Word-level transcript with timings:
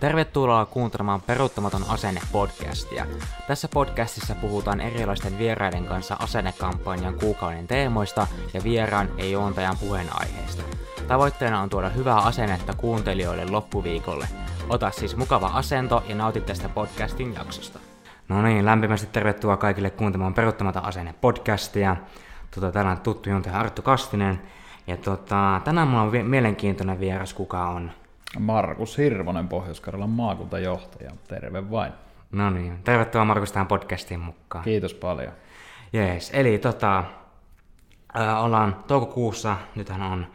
Tervetuloa 0.00 0.66
kuuntelemaan 0.66 1.22
Peruuttamaton 1.22 1.84
asenne 1.88 2.20
podcastia. 2.32 3.06
Tässä 3.48 3.68
podcastissa 3.74 4.34
puhutaan 4.34 4.80
erilaisten 4.80 5.38
vieraiden 5.38 5.84
kanssa 5.84 6.16
asennekampanjan 6.18 7.14
kuukauden 7.14 7.66
teemoista 7.66 8.26
ja 8.54 8.64
vieraan 8.64 9.08
ja 9.16 9.28
juontajan 9.28 9.76
puheenaiheista. 9.80 10.62
Tavoitteena 11.08 11.60
on 11.60 11.70
tuoda 11.70 11.88
hyvää 11.88 12.16
asennetta 12.16 12.74
kuuntelijoille 12.74 13.50
loppuviikolle. 13.50 14.28
Ota 14.68 14.90
siis 14.90 15.16
mukava 15.16 15.46
asento 15.46 16.04
ja 16.08 16.14
nauti 16.14 16.40
tästä 16.40 16.68
podcastin 16.68 17.34
jaksosta. 17.34 17.78
No 18.28 18.42
niin, 18.42 18.64
lämpimästi 18.64 19.06
tervetuloa 19.06 19.56
kaikille 19.56 19.90
kuuntelemaan 19.90 20.34
Peruuttamaton 20.34 20.84
asenne 20.84 21.14
podcastia. 21.20 21.96
Tota, 22.54 22.72
täällä 22.72 22.90
on 22.90 23.00
tuttu 23.00 23.30
juontaja 23.30 23.60
Arttu 23.60 23.82
Kastinen. 23.82 24.42
Ja 24.86 24.96
tota, 24.96 25.60
tänään 25.64 25.88
mulla 25.88 26.02
on 26.02 26.26
mielenkiintoinen 26.26 27.00
vieras, 27.00 27.34
kuka 27.34 27.68
on 27.68 27.90
Markus 28.38 28.98
Hirvonen, 28.98 29.48
Pohjois-Karjalan 29.48 30.10
maakuntajohtaja. 30.10 31.10
Terve 31.28 31.70
vain. 31.70 31.92
No 32.32 32.50
niin, 32.50 32.82
tervetuloa 32.84 33.24
Markus 33.24 33.52
tähän 33.52 33.66
podcastiin 33.66 34.20
mukaan. 34.20 34.64
Kiitos 34.64 34.94
paljon. 34.94 35.32
Jees, 35.92 36.30
eli 36.34 36.58
tota, 36.58 37.04
ää, 38.14 38.40
ollaan 38.40 38.76
toukokuussa, 38.86 39.56
nythän 39.74 40.02
on 40.02 40.26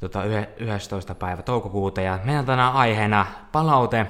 tota, 0.00 0.24
yhe- 0.24 0.48
11. 0.58 1.14
päivä 1.14 1.42
toukokuuta, 1.42 2.00
ja 2.00 2.18
meillä 2.24 2.40
on 2.40 2.46
tänään 2.46 2.72
aiheena 2.72 3.26
palaute. 3.52 4.06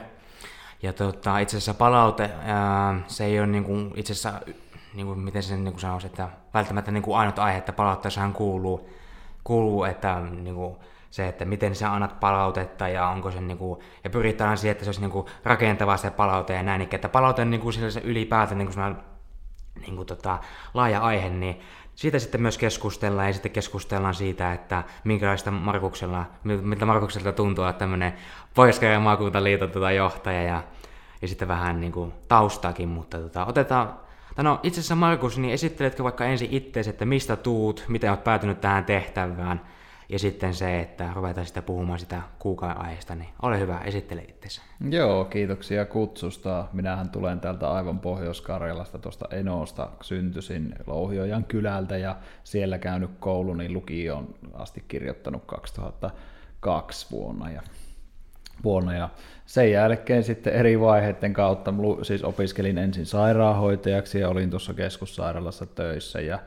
Ja 0.82 0.92
tota, 0.92 1.38
itse 1.38 1.56
asiassa 1.56 1.74
palaute, 1.74 2.30
ää, 2.44 3.00
se 3.06 3.24
ei 3.24 3.38
ole 3.38 3.46
niinku, 3.46 3.72
itse 3.94 4.12
asiassa, 4.12 4.40
niinku, 4.94 5.14
miten 5.14 5.42
sen 5.42 5.64
niinku 5.64 5.80
sanoisi, 5.80 6.06
että 6.06 6.28
välttämättä 6.54 6.90
niinku 6.90 7.14
ainut 7.14 7.38
aihe, 7.38 7.58
että 7.58 7.72
palautteessahan 7.72 8.32
kuuluu, 8.32 8.90
kuuluu 9.44 9.84
että 9.84 10.20
niinku, 10.20 10.78
se, 11.10 11.28
että 11.28 11.44
miten 11.44 11.74
sä 11.74 11.92
annat 11.92 12.20
palautetta 12.20 12.88
ja 12.88 13.08
onko 13.08 13.30
se 13.30 13.40
niinku, 13.40 13.82
ja 14.04 14.10
pyritään 14.10 14.58
siihen, 14.58 14.72
että 14.72 14.84
se 14.84 14.88
olisi 14.88 15.00
niinku 15.00 15.28
rakentavaa 15.44 15.96
se 15.96 16.10
palaute 16.10 16.54
ja 16.54 16.62
näin, 16.62 16.88
että 16.90 17.08
palaute 17.08 17.42
on 17.42 17.50
niinku 17.50 17.72
se 17.72 18.00
ylipäätään 18.04 18.58
niinku 18.58 18.74
niin 19.80 19.96
kuin 19.96 20.06
tota, 20.06 20.38
laaja 20.74 21.00
aihe, 21.00 21.28
niin 21.28 21.60
siitä 21.94 22.18
sitten 22.18 22.42
myös 22.42 22.58
keskustellaan 22.58 23.26
ja 23.26 23.32
sitten 23.32 23.52
keskustellaan 23.52 24.14
siitä, 24.14 24.52
että 24.52 24.84
minkälaista 25.04 25.50
Markuksella, 25.50 26.26
miltä 26.44 26.86
Markukselta 26.86 27.32
tuntuu 27.32 27.64
olla 27.64 27.72
tämmöinen 27.72 28.12
pohjois 28.54 28.80
maakuntaliiton 29.00 29.70
tota, 29.70 29.90
johtaja 29.90 30.42
ja, 30.42 30.62
ja 31.22 31.28
sitten 31.28 31.48
vähän 31.48 31.80
niin 31.80 31.92
kuin 31.92 32.12
taustaakin, 32.28 32.88
mutta 32.88 33.18
tota, 33.18 33.46
otetaan 33.46 33.94
no 34.42 34.60
itse 34.62 34.80
asiassa 34.80 34.94
Markus, 34.94 35.38
niin 35.38 35.54
esitteletkö 35.54 36.04
vaikka 36.04 36.24
ensin 36.24 36.48
itseesi, 36.50 36.90
että 36.90 37.04
mistä 37.04 37.36
tuut, 37.36 37.84
miten 37.88 38.10
olet 38.10 38.24
päätynyt 38.24 38.60
tähän 38.60 38.84
tehtävään, 38.84 39.60
ja 40.08 40.18
sitten 40.18 40.54
se, 40.54 40.80
että 40.80 41.10
ruvetaan 41.14 41.46
sitä 41.46 41.62
puhumaan 41.62 41.98
sitä 41.98 42.22
kuukauden 42.38 42.80
aiheesta, 42.80 43.14
niin 43.14 43.28
ole 43.42 43.60
hyvä, 43.60 43.80
esittele 43.84 44.22
itsesi. 44.22 44.60
Joo, 44.90 45.24
kiitoksia 45.24 45.84
kutsusta. 45.84 46.66
Minähän 46.72 47.10
tulen 47.10 47.40
täältä 47.40 47.70
aivan 47.70 48.00
Pohjois-Karjalasta, 48.00 48.98
tuosta 48.98 49.28
Enosta. 49.30 49.88
Syntyisin 50.02 50.74
Louhiojan 50.86 51.44
kylältä 51.44 51.96
ja 51.96 52.16
siellä 52.44 52.78
käynyt 52.78 53.10
kouluni 53.20 53.58
niin 53.58 53.72
lukioon 53.72 54.34
asti 54.52 54.84
kirjoittanut 54.88 55.42
2002 55.46 57.06
vuonna. 57.10 57.50
Ja 57.50 57.62
vuonna 58.64 58.94
ja 58.94 59.08
sen 59.46 59.70
jälkeen 59.70 60.24
sitten 60.24 60.52
eri 60.52 60.80
vaiheiden 60.80 61.32
kautta, 61.32 61.74
siis 62.02 62.24
opiskelin 62.24 62.78
ensin 62.78 63.06
sairaanhoitajaksi 63.06 64.20
ja 64.20 64.28
olin 64.28 64.50
tuossa 64.50 64.74
keskussairaalassa 64.74 65.66
töissä 65.66 66.20
ja 66.20 66.38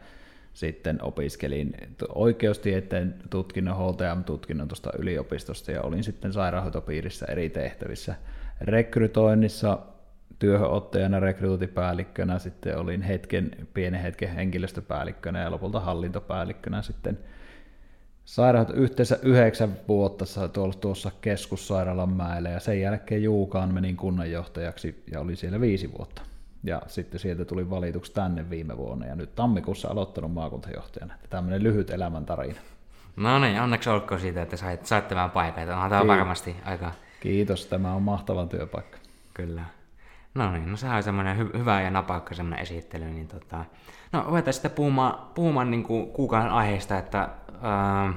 sitten 0.53 1.03
opiskelin 1.03 1.73
oikeustieteen 2.16 3.16
tutkinnon, 3.30 3.75
HTM-tutkinnon 3.77 4.67
tuosta 4.67 4.91
yliopistosta 4.99 5.71
ja 5.71 5.81
olin 5.81 6.03
sitten 6.03 6.33
sairaanhoitopiirissä 6.33 7.25
eri 7.25 7.49
tehtävissä 7.49 8.16
rekrytoinnissa, 8.61 9.79
työhönottajana, 10.39 11.19
rekrytointipäällikkönä, 11.19 12.39
sitten 12.39 12.78
olin 12.78 13.01
hetken, 13.01 13.51
pienen 13.73 14.01
hetken 14.01 14.29
henkilöstöpäällikkönä 14.29 15.41
ja 15.41 15.51
lopulta 15.51 15.79
hallintopäällikkönä 15.79 16.81
sitten 16.81 17.19
sairaanhoito 18.25 18.81
yhteensä 18.81 19.19
yhdeksän 19.23 19.78
vuotta 19.88 20.25
tuossa 20.81 21.12
keskussairaalan 21.22 22.13
mäellä 22.13 22.50
ja 22.50 22.59
sen 22.59 22.81
jälkeen 22.81 23.23
Juukaan 23.23 23.73
menin 23.73 23.97
kunnanjohtajaksi 23.97 25.03
ja 25.12 25.19
olin 25.19 25.38
siellä 25.38 25.62
viisi 25.62 25.91
vuotta. 25.97 26.31
Ja 26.63 26.81
sitten 26.88 27.19
sieltä 27.19 27.45
tuli 27.45 27.69
valituksi 27.69 28.13
tänne 28.13 28.49
viime 28.49 28.77
vuonna 28.77 29.05
ja 29.05 29.16
nyt 29.16 29.35
tammikuussa 29.35 29.88
aloittanut 29.88 30.33
maakuntajohtajana. 30.33 31.13
Tämmöinen 31.29 31.63
lyhyt 31.63 31.89
elämäntarina. 31.89 32.59
No 33.16 33.39
niin, 33.39 33.61
onneksi 33.61 33.89
olkoon 33.89 34.22
siitä, 34.22 34.41
että 34.41 34.57
sait, 34.57 34.85
sait 34.85 35.07
tämän 35.07 35.31
paikan. 35.31 35.69
Onhan 35.69 35.89
tämä 35.89 36.07
varmasti 36.07 36.55
aika... 36.66 36.91
Kiitos, 37.19 37.66
tämä 37.66 37.94
on 37.94 38.01
mahtava 38.01 38.45
työpaikka. 38.45 38.97
Kyllä. 39.33 39.63
No 40.35 40.51
niin, 40.51 40.71
no 40.71 40.77
sehän 40.77 40.97
on 40.97 41.03
semmoinen 41.03 41.38
hy- 41.38 41.57
hyvä 41.57 41.81
ja 41.81 41.91
napakka 41.91 42.35
semmoinen 42.35 42.59
esittely. 42.59 43.05
Niin 43.05 43.27
tota... 43.27 43.66
No 44.11 44.23
ruvetaan 44.27 44.53
sitten 44.53 44.71
puhumaan, 44.71 45.27
puhumaan 45.35 45.71
niin 45.71 45.83
kuin 45.83 46.07
kuukauden 46.07 46.51
aiheesta, 46.51 46.97
että... 46.97 47.29
Ää, 47.61 48.13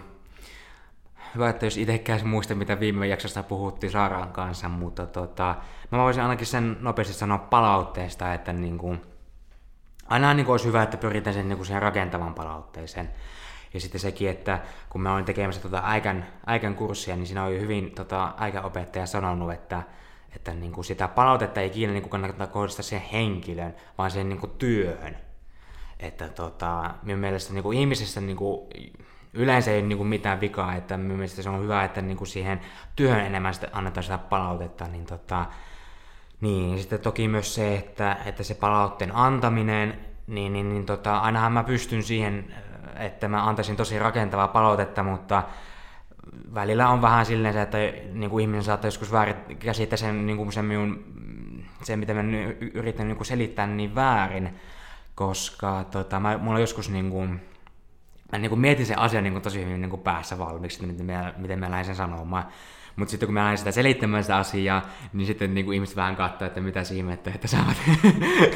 hyvä, 1.34 1.48
että 1.48 1.66
jos 1.66 1.76
itsekään 1.76 2.26
muista, 2.26 2.54
mitä 2.54 2.80
viime 2.80 3.06
jaksossa 3.06 3.42
puhuttiin 3.42 3.90
Saaraan 3.90 4.32
kanssa, 4.32 4.68
mutta 4.68 5.06
tota, 5.06 5.54
mä 5.90 5.98
voisin 5.98 6.22
ainakin 6.22 6.46
sen 6.46 6.76
nopeasti 6.80 7.14
sanoa 7.14 7.38
palautteesta, 7.38 8.34
että 8.34 8.52
niin 8.52 8.78
kuin, 8.78 9.00
aina 10.06 10.34
niin 10.34 10.46
kuin 10.46 10.52
olisi 10.52 10.66
hyvä, 10.66 10.82
että 10.82 10.96
pyritään 10.96 11.34
sen, 11.34 11.48
niin 11.48 11.56
kuin 11.56 11.66
siihen 11.66 11.82
rakentavan 11.82 12.34
palautteeseen. 12.34 13.10
Ja 13.74 13.80
sitten 13.80 14.00
sekin, 14.00 14.30
että 14.30 14.58
kun 14.90 15.00
mä 15.00 15.14
olin 15.14 15.24
tekemässä 15.24 15.62
tota 15.62 15.82
äikän, 15.84 16.26
äikän 16.46 16.74
kurssia, 16.74 17.16
niin 17.16 17.26
siinä 17.26 17.44
oli 17.44 17.60
hyvin 17.60 17.90
tota, 17.94 18.34
äikäopettaja 18.38 19.06
sanonut, 19.06 19.52
että, 19.52 19.82
että 20.36 20.54
niin 20.54 20.72
kuin 20.72 20.84
sitä 20.84 21.08
palautetta 21.08 21.60
ei 21.60 21.66
ikinä 21.66 21.92
niin 21.92 22.08
kannata 22.08 22.46
kohdistaa 22.46 22.82
siihen 22.82 23.08
henkilön, 23.08 23.74
vaan 23.98 24.10
siihen 24.10 24.28
niin 24.28 24.40
kuin 24.40 24.52
työhön. 24.58 25.16
Että 26.00 26.28
tota, 26.28 26.94
minun 27.02 27.20
mielestä 27.20 27.52
niin 27.52 27.62
kuin 27.62 27.78
ihmisessä 27.78 28.20
niin 28.20 28.36
kuin, 28.36 28.68
yleensä 29.34 29.70
ei 29.70 29.78
ole 29.78 29.86
niin 29.86 29.98
kuin 29.98 30.08
mitään 30.08 30.40
vikaa, 30.40 30.74
että 30.74 30.96
minun 30.96 31.16
mielestä 31.16 31.42
se 31.42 31.48
on 31.48 31.62
hyvä, 31.62 31.84
että 31.84 32.02
niin 32.02 32.16
kuin 32.16 32.28
siihen 32.28 32.60
työhön 32.96 33.26
enemmän 33.26 33.54
sitä 33.54 33.68
annetaan 33.72 34.04
sitä 34.04 34.18
palautetta, 34.18 34.88
niin 34.88 35.06
tota, 35.06 35.46
niin, 36.40 36.78
sitten 36.78 37.00
toki 37.00 37.28
myös 37.28 37.54
se, 37.54 37.74
että, 37.74 38.16
että 38.24 38.42
se 38.42 38.54
palautteen 38.54 39.16
antaminen, 39.16 39.98
niin, 40.26 40.52
niin, 40.52 40.68
niin 40.68 40.86
tota, 40.86 41.18
ainahan 41.18 41.52
mä 41.52 41.64
pystyn 41.64 42.02
siihen, 42.02 42.54
että 42.96 43.28
mä 43.28 43.48
antaisin 43.48 43.76
tosi 43.76 43.98
rakentavaa 43.98 44.48
palautetta, 44.48 45.02
mutta 45.02 45.42
välillä 46.54 46.88
on 46.88 47.02
vähän 47.02 47.26
silleen 47.26 47.54
se, 47.54 47.62
että 47.62 47.78
niin 48.12 48.30
kuin 48.30 48.42
ihminen 48.42 48.62
saattaa 48.62 48.86
joskus 48.88 49.12
väärin 49.12 49.36
käsittää 49.58 49.96
sen, 49.96 50.26
niin 50.26 50.36
kuin 50.36 50.52
sen 50.52 50.64
minun, 50.64 51.04
se, 51.82 51.96
mitä 51.96 52.14
mä 52.14 52.22
yritän 52.74 53.08
niin 53.08 53.16
kuin 53.16 53.26
selittää 53.26 53.66
niin 53.66 53.94
väärin, 53.94 54.54
koska 55.14 55.84
tota, 55.90 56.20
mä, 56.20 56.38
mulla 56.38 56.54
on 56.54 56.60
joskus 56.60 56.90
niin 56.90 57.10
kuin, 57.10 57.40
mä 58.34 58.38
niin 58.38 58.50
kuin 58.50 58.60
mietin 58.60 58.86
sen 58.86 58.98
asian 58.98 59.24
niin 59.24 59.32
kuin 59.32 59.42
tosi 59.42 59.64
hyvin 59.64 59.80
niin 59.80 59.90
kuin 59.90 60.02
päässä 60.02 60.38
valmiiksi, 60.38 60.86
miten 60.86 61.06
mä, 61.06 61.32
miten 61.36 61.58
mä 61.58 61.70
lähdin 61.70 61.86
sen 61.86 61.96
sanomaan. 61.96 62.44
Mutta 62.96 63.10
sitten 63.10 63.26
kun 63.26 63.34
mä 63.34 63.42
lähdin 63.42 63.58
sitä 63.58 63.72
selittämään 63.72 64.24
sitä 64.24 64.36
asiaa, 64.36 64.82
niin 65.12 65.26
sitten 65.26 65.54
niin 65.54 65.66
kuin 65.66 65.74
ihmiset 65.74 65.96
vähän 65.96 66.16
katsoo, 66.16 66.46
että 66.46 66.60
mitä 66.60 66.80
ihmettä, 66.94 67.30
että 67.34 67.48
saavat 67.48 67.76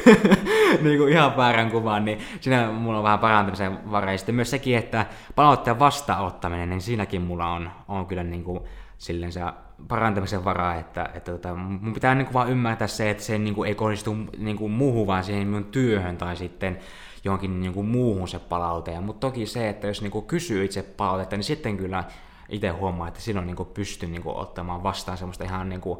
niin 0.83 0.97
kuin 0.97 1.09
ihan 1.09 1.37
väärän 1.37 1.71
kuvan, 1.71 2.05
niin 2.05 2.19
siinä 2.39 2.71
mulla 2.71 2.97
on 2.97 3.03
vähän 3.03 3.19
parantamisen 3.19 3.91
varaa. 3.91 4.11
Ja 4.11 4.17
sitten 4.17 4.35
myös 4.35 4.49
sekin, 4.49 4.77
että 4.77 5.05
palautteen 5.35 5.79
vastaanottaminen, 5.79 6.69
niin 6.69 6.81
siinäkin 6.81 7.21
mulla 7.21 7.47
on, 7.47 7.71
on 7.87 8.05
kyllä 8.05 8.23
niin 8.23 8.43
kuin 8.43 8.59
silleen 8.97 9.31
se 9.31 9.41
parantamisen 9.87 10.45
varaa, 10.45 10.75
että, 10.75 11.09
että 11.13 11.31
tota, 11.31 11.55
mun 11.55 11.93
pitää 11.93 12.15
niin 12.15 12.25
kuin 12.25 12.33
vaan 12.33 12.49
ymmärtää 12.49 12.87
se, 12.87 13.09
että 13.09 13.23
se 13.23 13.37
niin 13.37 13.55
kuin 13.55 13.67
ei 13.67 13.75
kohdistu 13.75 14.17
niin 14.37 14.57
kuin 14.57 14.71
muuhun, 14.71 15.07
vaan 15.07 15.23
siihen 15.23 15.47
minun 15.47 15.65
työhön 15.65 16.17
tai 16.17 16.35
sitten 16.35 16.79
johonkin 17.23 17.61
niin 17.61 17.73
kuin 17.73 17.87
muuhun 17.87 18.27
se 18.27 18.39
palaute. 18.39 18.99
Mutta 18.99 19.27
toki 19.27 19.45
se, 19.45 19.69
että 19.69 19.87
jos 19.87 20.01
niin 20.01 20.11
kuin 20.11 20.25
kysyy 20.25 20.65
itse 20.65 20.83
palautetta, 20.83 21.35
niin 21.35 21.43
sitten 21.43 21.77
kyllä 21.77 22.03
itse 22.49 22.69
huomaa, 22.69 23.07
että 23.07 23.21
silloin 23.21 23.47
niin 23.47 23.55
kuin 23.55 23.69
pystyn 23.69 24.11
niin 24.11 24.23
kuin 24.23 24.35
ottamaan 24.35 24.83
vastaan 24.83 25.17
semmoista 25.17 25.43
ihan 25.43 25.69
niin 25.69 25.81
kuin, 25.81 25.99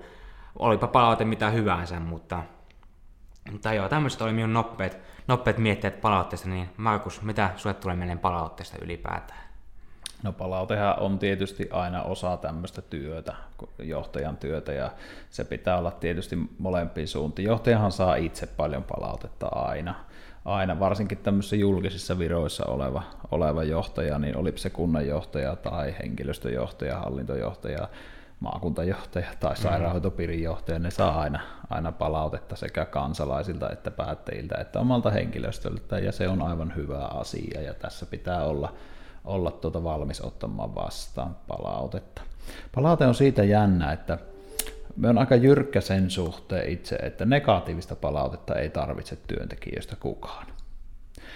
olipa 0.60 0.88
palaute 0.88 1.26
mitä 1.26 1.50
hyvänsä, 1.50 2.00
mutta, 2.00 2.44
mutta 3.52 3.74
joo, 3.74 3.90
tämmöiset 3.90 4.22
oli 4.22 4.34
minun 4.34 4.54
nopeat, 4.54 4.98
nopeat 5.28 5.58
mietteet 5.58 6.02
palautteesta, 6.02 6.50
niin 6.50 6.70
Markus, 6.78 7.22
mitä 7.22 7.50
sulle 7.56 7.74
tulee 7.74 7.96
mieleen 7.96 8.20
palautteesta 8.20 8.78
ylipäätään? 8.82 9.50
No 10.24 10.32
palautehan 10.32 11.00
on 11.00 11.20
tietysti 11.20 11.70
aina 11.72 12.04
osa 12.04 12.38
tämmöistä 12.38 12.82
työtä, 12.82 13.36
johtajan 13.80 14.38
työtä, 14.38 14.74
ja 14.74 14.92
se 15.30 15.44
pitää 15.44 15.78
olla 15.78 15.92
tietysti 15.92 16.38
molempiin 16.58 17.08
suuntiin. 17.08 17.46
Johtajahan 17.46 17.92
saa 17.92 18.16
itse 18.16 18.48
paljon 18.48 18.84
palautetta 18.84 19.48
aina, 19.48 19.96
aina, 20.56 20.80
varsinkin 20.80 21.18
tämmöisissä 21.18 21.56
julkisissa 21.56 22.19
viroissa 22.19 22.66
oleva, 22.66 23.04
oleva 23.31 23.63
johtaja, 23.63 24.19
niin 24.19 24.38
oli 24.38 24.54
se 24.56 24.69
kunnanjohtaja 24.69 25.56
tai 25.56 25.96
henkilöstöjohtaja, 26.04 27.00
hallintojohtaja, 27.00 27.88
maakuntajohtaja 28.40 29.28
tai 29.40 29.54
mm. 29.54 29.62
sairaanhoitopiirin 29.62 30.44
johtaja, 30.44 30.80
ne 30.80 30.92
saa 30.92 31.19
aina, 31.19 31.40
aina 31.69 31.92
palautetta 31.92 32.56
sekä 32.56 32.86
kansalaisilta 32.86 33.69
että 33.69 33.92
päättäjiltä 33.92 34.56
että 34.56 34.80
omalta 34.80 35.10
henkilöstöltä, 35.10 36.00
ja 36.00 36.12
se 36.12 36.28
on 36.28 36.42
aivan 36.42 36.75
hyvä 36.75 37.06
asia, 37.06 37.62
ja 37.62 37.74
tässä 37.74 38.06
pitää 38.06 38.44
olla, 38.44 38.74
olla 39.25 39.52
tuota 39.52 39.84
valmis 39.84 40.22
ottamaan 40.22 40.75
vastaan 40.75 41.36
palautetta. 41.48 42.22
Palaute 42.75 43.06
on 43.07 43.16
siitä 43.16 43.44
jännä, 43.44 43.92
että 43.92 44.18
me 45.00 45.10
on 45.10 45.18
aika 45.18 45.36
jyrkkä 45.36 45.81
sen 45.81 46.10
suhteen 46.10 46.69
itse, 46.69 46.96
että 46.96 47.25
negatiivista 47.25 47.96
palautetta 47.96 48.56
ei 48.56 48.69
tarvitse 48.69 49.18
työntekijöistä 49.28 49.96
kukaan. 50.00 50.46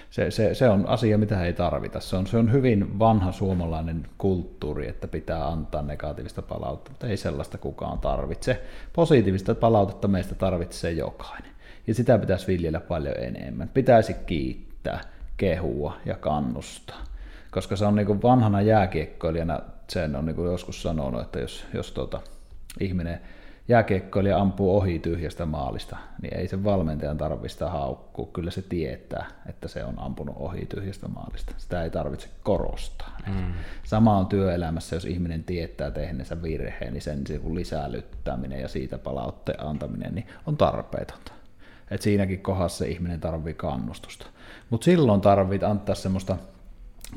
Se, 0.10 0.32
se, 0.32 0.54
se 0.54 0.70
on 0.70 0.88
asia, 0.88 1.18
mitä 1.18 1.46
ei 1.46 1.54
tarvita. 1.54 2.00
Se 2.00 2.16
on, 2.16 2.28
se 2.28 2.38
on 2.38 2.52
hyvin 2.52 3.00
vanha 3.00 3.32
suomalainen 3.32 4.08
kulttuuri, 4.18 4.88
että 4.90 5.08
pitää 5.08 5.48
antaa 5.48 5.82
negatiivista 5.82 6.42
palautetta, 6.42 6.92
mutta 6.92 7.08
ei 7.08 7.18
sellaista 7.18 7.58
kukaan 7.58 8.00
tarvitse. 8.00 8.62
Positiivista 8.94 9.56
palautetta 9.56 10.08
meistä 10.08 10.36
tarvitsee 10.36 10.92
jokainen. 10.92 11.52
Ja 11.88 11.94
sitä 11.94 12.18
pitäisi 12.18 12.48
viljellä 12.48 12.80
paljon 12.80 13.16
enemmän. 13.18 13.70
Pitäisi 13.70 14.14
kiittää, 14.14 15.02
kehua 15.38 15.98
ja 16.06 16.16
kannustaa. 16.16 17.04
Koska 17.52 17.76
se 17.76 17.86
on 17.86 17.96
niin 17.96 18.22
vanhana 18.22 18.62
jääkiekkoilijana, 18.62 19.60
sen 19.88 20.16
on 20.16 20.26
niin 20.26 20.46
joskus 20.46 20.82
sanonut, 20.82 21.22
että 21.22 21.40
jos, 21.40 21.66
jos 21.74 21.92
tuota, 21.92 22.22
ihminen 22.80 23.20
jääkiekkoilija 23.68 24.38
ampuu 24.38 24.78
ohi 24.78 25.00
tyhjästä 25.00 25.46
maalista, 25.46 25.98
niin 26.22 26.38
ei 26.38 26.48
sen 26.48 26.64
valmentajan 26.64 27.18
tarvitse 27.18 27.66
haukkua. 27.66 28.30
Kyllä 28.34 28.52
se 28.52 28.62
tietää, 28.62 29.26
että 29.50 29.68
se 29.68 29.84
on 29.84 30.00
ampunut 30.00 30.36
ohi 30.40 30.66
tyhjästä 30.66 31.08
maalista. 31.08 31.54
Sitä 31.58 31.84
ei 31.84 31.90
tarvitse 31.90 32.28
korostaa. 32.44 33.18
Mm. 33.28 33.54
Sama 33.84 34.18
on 34.18 34.26
työelämässä, 34.26 34.96
jos 34.96 35.06
ihminen 35.06 35.44
tietää 35.44 35.92
tehneensä 35.92 36.42
virheen, 36.42 36.94
niin 36.94 37.02
sen 37.02 37.24
lisälyttäminen 37.54 38.62
ja 38.62 38.68
siitä 38.68 38.98
palautteen 38.98 39.64
antaminen 39.64 40.16
niin 40.16 40.28
on 40.46 40.58
tarpeetonta. 40.58 41.32
Et 41.92 42.02
siinäkin 42.02 42.42
kohdassa 42.42 42.78
se 42.78 42.88
ihminen 42.88 43.20
tarvii 43.20 43.54
kannustusta. 43.54 44.26
Mutta 44.70 44.86
silloin 44.86 45.22
tarvitsee 45.22 45.70
antaa 45.70 45.96
semmoista 45.96 46.38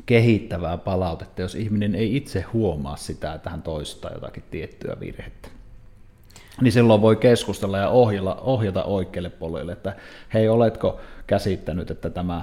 kehittävää 0.05 0.77
palautetta, 0.77 1.41
jos 1.41 1.55
ihminen 1.55 1.95
ei 1.95 2.15
itse 2.15 2.41
huomaa 2.41 2.95
sitä, 2.95 3.33
että 3.33 3.49
hän 3.49 3.61
toistaa 3.61 4.11
jotakin 4.11 4.43
tiettyä 4.51 4.97
virhettä 4.99 5.56
niin 6.61 6.71
silloin 6.71 7.01
voi 7.01 7.15
keskustella 7.15 7.77
ja 7.77 7.89
ohjata, 7.89 8.35
ohjata 8.35 8.83
oikealle 8.83 9.29
polille, 9.29 9.71
että 9.71 9.95
hei, 10.33 10.49
oletko 10.49 10.99
käsittänyt, 11.27 11.91
että 11.91 12.09
tämä 12.09 12.41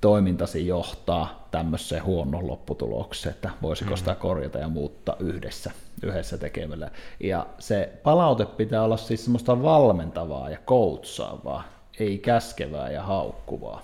toimintasi 0.00 0.66
johtaa 0.66 1.48
tämmöiseen 1.50 2.04
huonon 2.04 2.46
lopputulokseen, 2.46 3.34
että 3.34 3.50
voisiko 3.62 3.96
sitä 3.96 4.14
korjata 4.14 4.58
ja 4.58 4.68
muuttaa 4.68 5.16
yhdessä, 5.18 5.70
yhdessä 6.02 6.38
tekemällä. 6.38 6.90
Ja 7.20 7.46
se 7.58 7.92
palaute 8.02 8.46
pitää 8.46 8.82
olla 8.82 8.96
siis 8.96 9.24
semmoista 9.24 9.62
valmentavaa 9.62 10.50
ja 10.50 10.58
koutsaavaa, 10.64 11.64
ei 11.98 12.18
käskevää 12.18 12.90
ja 12.90 13.02
haukkuvaa. 13.02 13.82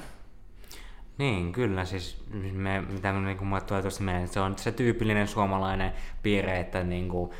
Niin, 1.18 1.52
kyllä. 1.52 1.84
Siis 1.84 2.16
me, 2.52 2.80
mitä 2.80 3.12
me, 3.12 3.20
niin 3.20 3.38
kuin 3.38 3.82
tuossa 3.82 4.02
mieleen, 4.02 4.28
se 4.28 4.40
on 4.40 4.58
se 4.58 4.72
tyypillinen 4.72 5.28
suomalainen 5.28 5.92
piirre, 6.22 6.60
että 6.60 6.84
niin 6.84 7.08
kuin, 7.08 7.30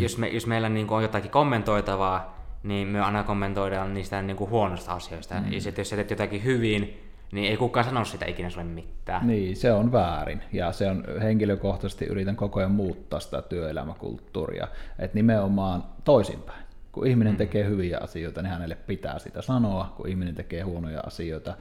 jos, 0.00 0.18
me, 0.18 0.28
jos 0.28 0.46
meillä 0.46 0.68
niin 0.68 0.86
kuin 0.86 0.96
on 0.96 1.02
jotakin 1.02 1.30
kommentoitavaa, 1.30 2.42
niin 2.62 2.88
me 2.88 3.00
aina 3.00 3.24
kommentoidaan 3.24 3.94
niistä 3.94 4.22
niin 4.22 4.36
kuin 4.36 4.50
huonosta 4.50 4.92
asioista. 4.92 5.34
Mm. 5.34 5.52
Ja 5.52 5.60
sitten 5.60 5.80
jos 5.80 5.90
sä 5.90 5.96
teet 5.96 6.10
jotakin 6.10 6.44
hyvin, 6.44 7.00
niin 7.32 7.50
ei 7.50 7.56
kukaan 7.56 7.84
sano 7.84 8.04
sitä 8.04 8.26
ikinä 8.26 8.50
sulle 8.50 8.66
mitään. 8.66 9.26
Niin, 9.26 9.56
se 9.56 9.72
on 9.72 9.92
väärin. 9.92 10.42
Ja 10.52 10.72
se 10.72 10.90
on 10.90 11.04
henkilökohtaisesti 11.22 12.04
yritän 12.04 12.36
koko 12.36 12.60
ajan 12.60 12.72
muuttaa 12.72 13.20
sitä 13.20 13.42
työelämäkulttuuria. 13.42 14.68
Että 14.98 15.14
nimenomaan 15.14 15.84
toisinpäin. 16.04 16.64
Kun 16.92 17.06
ihminen 17.06 17.32
mm. 17.32 17.38
tekee 17.38 17.64
hyviä 17.64 17.98
asioita, 17.98 18.42
niin 18.42 18.50
hänelle 18.50 18.74
pitää 18.74 19.18
sitä 19.18 19.42
sanoa. 19.42 19.92
Kun 19.96 20.08
ihminen 20.08 20.34
tekee 20.34 20.62
huonoja 20.62 21.00
asioita, 21.00 21.54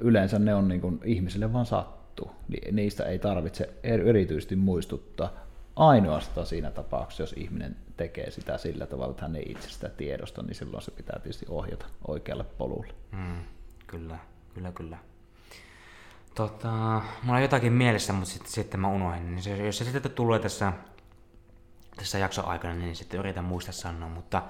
yleensä 0.00 0.38
ne 0.38 0.54
on 0.54 0.68
niin 0.68 0.80
kuin 0.80 1.00
ihmisille 1.04 1.52
vaan 1.52 1.66
sattuu. 1.66 2.30
Niistä 2.72 3.04
ei 3.04 3.18
tarvitse 3.18 3.68
erityisesti 3.82 4.56
muistuttaa 4.56 5.41
ainoastaan 5.76 6.46
siinä 6.46 6.70
tapauksessa, 6.70 7.22
jos 7.22 7.32
ihminen 7.32 7.76
tekee 7.96 8.30
sitä 8.30 8.58
sillä 8.58 8.86
tavalla, 8.86 9.10
että 9.10 9.22
hän 9.22 9.36
ei 9.36 9.46
itse 9.48 9.70
sitä 9.70 9.88
tiedosta, 9.88 10.42
niin 10.42 10.54
silloin 10.54 10.82
se 10.82 10.90
pitää 10.90 11.18
tietysti 11.18 11.46
ohjata 11.48 11.86
oikealle 12.08 12.44
polulle. 12.44 12.94
Mm, 13.12 13.40
kyllä, 13.86 14.18
kyllä, 14.54 14.72
kyllä. 14.72 14.98
Tota, 16.34 17.02
mulla 17.22 17.36
on 17.36 17.42
jotakin 17.42 17.72
mielessä, 17.72 18.12
mutta 18.12 18.30
sitten, 18.30 18.52
sitten 18.52 18.80
mä 18.80 18.88
unohdin. 18.88 19.34
Niin 19.34 19.42
se, 19.42 19.66
jos 19.66 19.78
se 19.78 19.84
sitten 19.84 20.12
tulee 20.12 20.38
tässä, 20.38 20.72
tässä 21.96 22.18
jakson 22.18 22.44
aikana, 22.44 22.74
niin 22.74 22.96
sitten 22.96 23.20
yritän 23.20 23.44
muistaa 23.44 23.72
sanoa, 23.72 24.08
mutta 24.08 24.42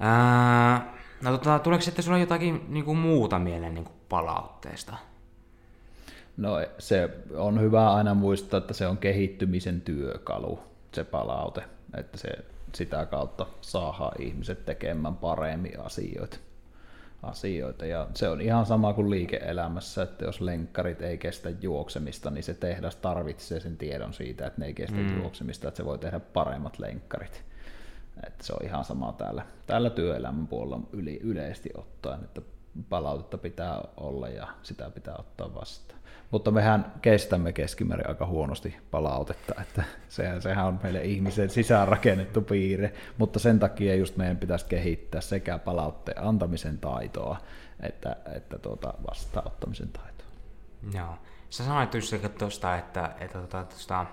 ää, 0.00 0.94
no 1.22 1.30
tota, 1.30 1.58
tuleeko 1.58 1.82
sitten 1.82 2.04
sulla 2.04 2.18
jotakin 2.18 2.64
niin 2.68 2.84
kuin 2.84 2.98
muuta 2.98 3.38
mieleen 3.38 3.74
niin 3.74 3.84
kuin 3.84 3.96
palautteesta? 4.08 4.96
No 6.36 6.56
se 6.78 7.10
on 7.36 7.60
hyvä 7.60 7.92
aina 7.92 8.14
muistaa, 8.14 8.58
että 8.58 8.74
se 8.74 8.86
on 8.86 8.98
kehittymisen 8.98 9.80
työkalu, 9.80 10.58
se 10.92 11.04
palaute, 11.04 11.62
että 11.94 12.18
se 12.18 12.28
sitä 12.74 13.06
kautta 13.06 13.46
saadaan 13.60 14.22
ihmiset 14.22 14.64
tekemään 14.64 15.16
paremmin 15.16 15.80
asioita. 15.80 16.36
asioita. 17.22 17.86
Ja 17.86 18.08
se 18.14 18.28
on 18.28 18.40
ihan 18.40 18.66
sama 18.66 18.92
kuin 18.92 19.10
liike-elämässä, 19.10 20.02
että 20.02 20.24
jos 20.24 20.40
lenkkarit 20.40 21.02
ei 21.02 21.18
kestä 21.18 21.50
juoksemista, 21.60 22.30
niin 22.30 22.44
se 22.44 22.54
tehdas 22.54 22.96
tarvitsee 22.96 23.60
sen 23.60 23.76
tiedon 23.76 24.14
siitä, 24.14 24.46
että 24.46 24.60
ne 24.60 24.66
ei 24.66 24.74
kestä 24.74 24.96
mm. 24.96 25.20
juoksemista, 25.20 25.68
että 25.68 25.76
se 25.76 25.84
voi 25.84 25.98
tehdä 25.98 26.20
paremmat 26.20 26.78
lenkkarit. 26.78 27.44
Että 28.26 28.44
se 28.44 28.52
on 28.52 28.64
ihan 28.64 28.84
sama 28.84 29.12
täällä, 29.12 29.46
täällä 29.66 29.90
työelämän 29.90 30.46
puolella 30.46 30.80
yli, 30.92 31.20
yleisesti 31.22 31.70
ottaen, 31.74 32.24
että 32.24 32.40
palautetta 32.88 33.38
pitää 33.38 33.82
olla 33.96 34.28
ja 34.28 34.48
sitä 34.62 34.90
pitää 34.90 35.14
ottaa 35.18 35.54
vastaan. 35.54 35.95
Mutta 36.30 36.50
mehän 36.50 36.92
kestämme 37.02 37.52
keskimäärin 37.52 38.08
aika 38.08 38.26
huonosti 38.26 38.76
palautetta, 38.90 39.54
että 39.60 39.84
sehän, 40.08 40.42
sehän 40.42 40.66
on 40.66 40.80
meille 40.82 41.04
ihmisen 41.04 41.50
sisäänrakennettu 41.50 42.40
piirre, 42.42 42.92
mutta 43.18 43.38
sen 43.38 43.58
takia 43.58 43.94
just 43.94 44.16
meidän 44.16 44.36
pitäisi 44.36 44.66
kehittää 44.66 45.20
sekä 45.20 45.58
palautteen 45.58 46.22
antamisen 46.24 46.78
taitoa 46.78 47.36
että, 47.80 48.16
että 48.34 48.58
tuota 48.58 48.94
vastaanottamisen 49.10 49.88
taitoa. 49.88 50.26
Joo. 50.94 51.18
Sä 51.50 51.64
sanoit 51.64 51.90
tuosta, 52.38 52.76
että, 52.76 53.10
että 53.20 53.38
tuota, 53.38 53.64
tuosta 53.64 54.06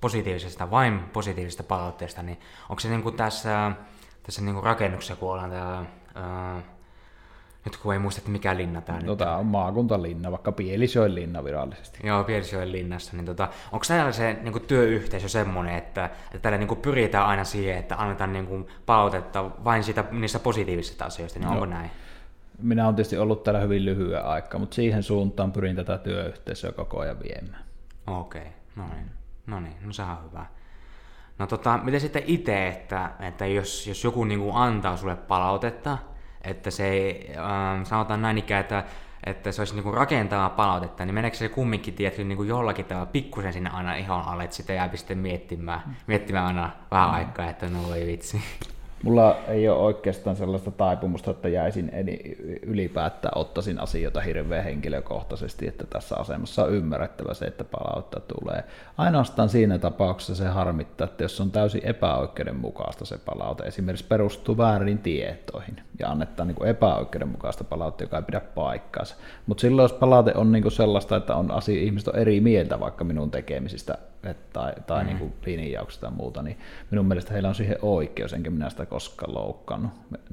positiivisesta, 0.00 0.70
vain 0.70 0.98
positiivisesta 0.98 1.62
palautteesta, 1.62 2.22
niin 2.22 2.40
onko 2.68 2.80
se 2.80 2.88
niin 2.88 3.02
kuin 3.02 3.16
tässä, 3.16 3.72
tässä 4.22 4.42
niin 4.42 4.54
kuin 4.54 4.64
rakennuksessa, 4.64 5.16
kun 5.16 5.32
ollaan 5.32 5.50
täällä, 5.50 5.84
ää, 6.14 6.62
nyt 7.64 7.76
kun 7.76 7.92
ei 7.92 7.98
muista, 7.98 8.18
että 8.18 8.30
mikä 8.30 8.56
linna 8.56 8.80
tämä 8.80 8.98
no, 9.00 9.06
nyt 9.06 9.18
tämä 9.18 9.36
on 9.36 9.46
maakuntalinna, 9.46 10.30
vaikka 10.30 10.52
Pielisjoen 10.52 11.14
linna 11.14 11.44
virallisesti. 11.44 12.06
Joo, 12.06 12.24
Pielisjoen 12.24 12.72
linnassa. 12.72 13.16
Niin 13.16 13.26
tota, 13.26 13.48
onko 13.72 13.84
täällä 13.88 14.12
se 14.12 14.36
niin 14.42 14.52
kuin 14.52 14.64
työyhteisö 14.66 15.28
semmoinen, 15.28 15.74
että, 15.74 16.04
että 16.04 16.38
täällä 16.38 16.58
niin 16.58 16.68
kuin 16.68 16.80
pyritään 16.80 17.26
aina 17.26 17.44
siihen, 17.44 17.78
että 17.78 17.96
annetaan 17.96 18.32
niin 18.32 18.46
kuin 18.46 18.66
palautetta 18.86 19.50
vain 19.64 19.84
siitä, 19.84 20.04
niistä 20.10 20.38
positiivisista 20.38 21.04
asioista, 21.04 21.38
niin 21.38 21.46
no. 21.46 21.52
onko 21.52 21.66
näin? 21.66 21.90
Minä 22.58 22.84
olen 22.84 22.94
tietysti 22.94 23.18
ollut 23.18 23.42
täällä 23.42 23.60
hyvin 23.60 23.84
lyhyen 23.84 24.24
aikaa, 24.24 24.60
mutta 24.60 24.74
siihen 24.74 25.02
suuntaan 25.02 25.52
pyrin 25.52 25.76
tätä 25.76 25.98
työyhteisöä 25.98 26.72
koko 26.72 27.00
ajan 27.00 27.16
viemään. 27.22 27.64
Okei, 28.06 28.40
okay. 28.42 28.52
no 28.76 28.84
niin. 28.94 29.10
No 29.46 29.60
niin, 29.60 29.76
no 29.82 29.92
sehän 29.92 30.16
on 30.18 30.24
hyvä. 30.30 30.46
No 31.38 31.46
tota, 31.46 31.78
miten 31.82 32.00
sitten 32.00 32.22
itse, 32.26 32.68
että, 32.68 33.10
että 33.20 33.46
jos, 33.46 33.86
jos 33.86 34.04
joku 34.04 34.24
niin 34.24 34.40
kuin 34.40 34.54
antaa 34.56 34.96
sulle 34.96 35.16
palautetta, 35.16 35.98
että 36.46 36.70
se 36.70 36.88
ei, 36.88 37.32
ähm, 37.36 37.82
sanotaan 37.84 38.22
näin 38.22 38.38
ikään, 38.38 38.60
että, 38.60 38.84
että 39.26 39.52
se 39.52 39.60
olisi 39.60 39.74
niin 39.74 39.82
kuin 39.82 39.94
rakentavaa 39.94 40.50
palautetta, 40.50 41.04
niin 41.04 41.14
meneekö 41.14 41.36
se 41.36 41.48
kumminkin 41.48 41.94
tietysti 41.94 42.24
niin 42.24 42.36
kuin 42.36 42.48
jollakin 42.48 42.84
tavalla 42.84 43.06
pikkusen 43.06 43.52
sinne 43.52 43.70
aina 43.70 43.94
ihan 43.94 44.24
alle, 44.24 44.44
että 44.44 44.56
sitä 44.56 44.72
jää 44.72 44.90
sitten 44.94 45.18
miettimään, 45.18 45.96
miettimään 46.06 46.46
aina 46.46 46.70
vähän 46.90 47.08
mm. 47.08 47.14
aikaa, 47.14 47.50
että 47.50 47.68
no 47.68 47.94
ei 47.94 48.06
vitsi. 48.06 48.40
Mulla 49.04 49.36
ei 49.48 49.68
ole 49.68 49.78
oikeastaan 49.78 50.36
sellaista 50.36 50.70
taipumusta, 50.70 51.30
että 51.30 51.48
jäisin 51.48 51.90
ylipäätään 52.62 53.38
ottaisin 53.38 53.80
asioita 53.80 54.20
hirveän 54.20 54.64
henkilökohtaisesti, 54.64 55.66
että 55.66 55.84
tässä 55.86 56.16
asemassa 56.18 56.64
on 56.64 56.72
ymmärrettävä 56.72 57.34
se, 57.34 57.44
että 57.44 57.64
palautta 57.64 58.20
tulee. 58.20 58.64
Ainoastaan 58.98 59.48
siinä 59.48 59.78
tapauksessa 59.78 60.34
se 60.34 60.48
harmittaa, 60.48 61.04
että 61.04 61.24
jos 61.24 61.40
on 61.40 61.50
täysin 61.50 61.84
epäoikeudenmukaista 61.84 63.04
se 63.04 63.18
palaute, 63.18 63.64
esimerkiksi 63.64 64.06
perustuu 64.06 64.56
väärin 64.56 64.98
tietoihin 64.98 65.76
ja 65.98 66.10
annetaan 66.10 66.48
niin 66.48 66.66
epäoikeudenmukaista 66.66 67.64
palautta, 67.64 68.04
joka 68.04 68.16
ei 68.16 68.22
pidä 68.22 68.40
paikkaansa. 68.40 69.16
Mutta 69.46 69.60
silloin, 69.60 69.84
jos 69.84 69.92
palaute 69.92 70.32
on 70.34 70.52
niin 70.52 70.70
sellaista, 70.70 71.16
että 71.16 71.36
on 71.36 71.50
asia, 71.50 71.82
ihmiset 71.82 72.08
on 72.08 72.18
eri 72.18 72.40
mieltä 72.40 72.80
vaikka 72.80 73.04
minun 73.04 73.30
tekemisistä 73.30 73.98
tai, 74.52 74.72
tai 74.86 75.02
mm. 75.02 75.06
niin 75.06 75.18
kuin 75.18 75.32
linjauksista 75.46 76.06
tai 76.06 76.16
muuta, 76.16 76.42
niin 76.42 76.58
minun 76.90 77.06
mielestä 77.06 77.32
heillä 77.32 77.48
on 77.48 77.54
siihen 77.54 77.78
oikeus, 77.82 78.32
enkä 78.32 78.50
minä 78.50 78.70
sitä 78.70 78.86
koskaan 78.86 79.34
loukkaannut. 79.34 79.92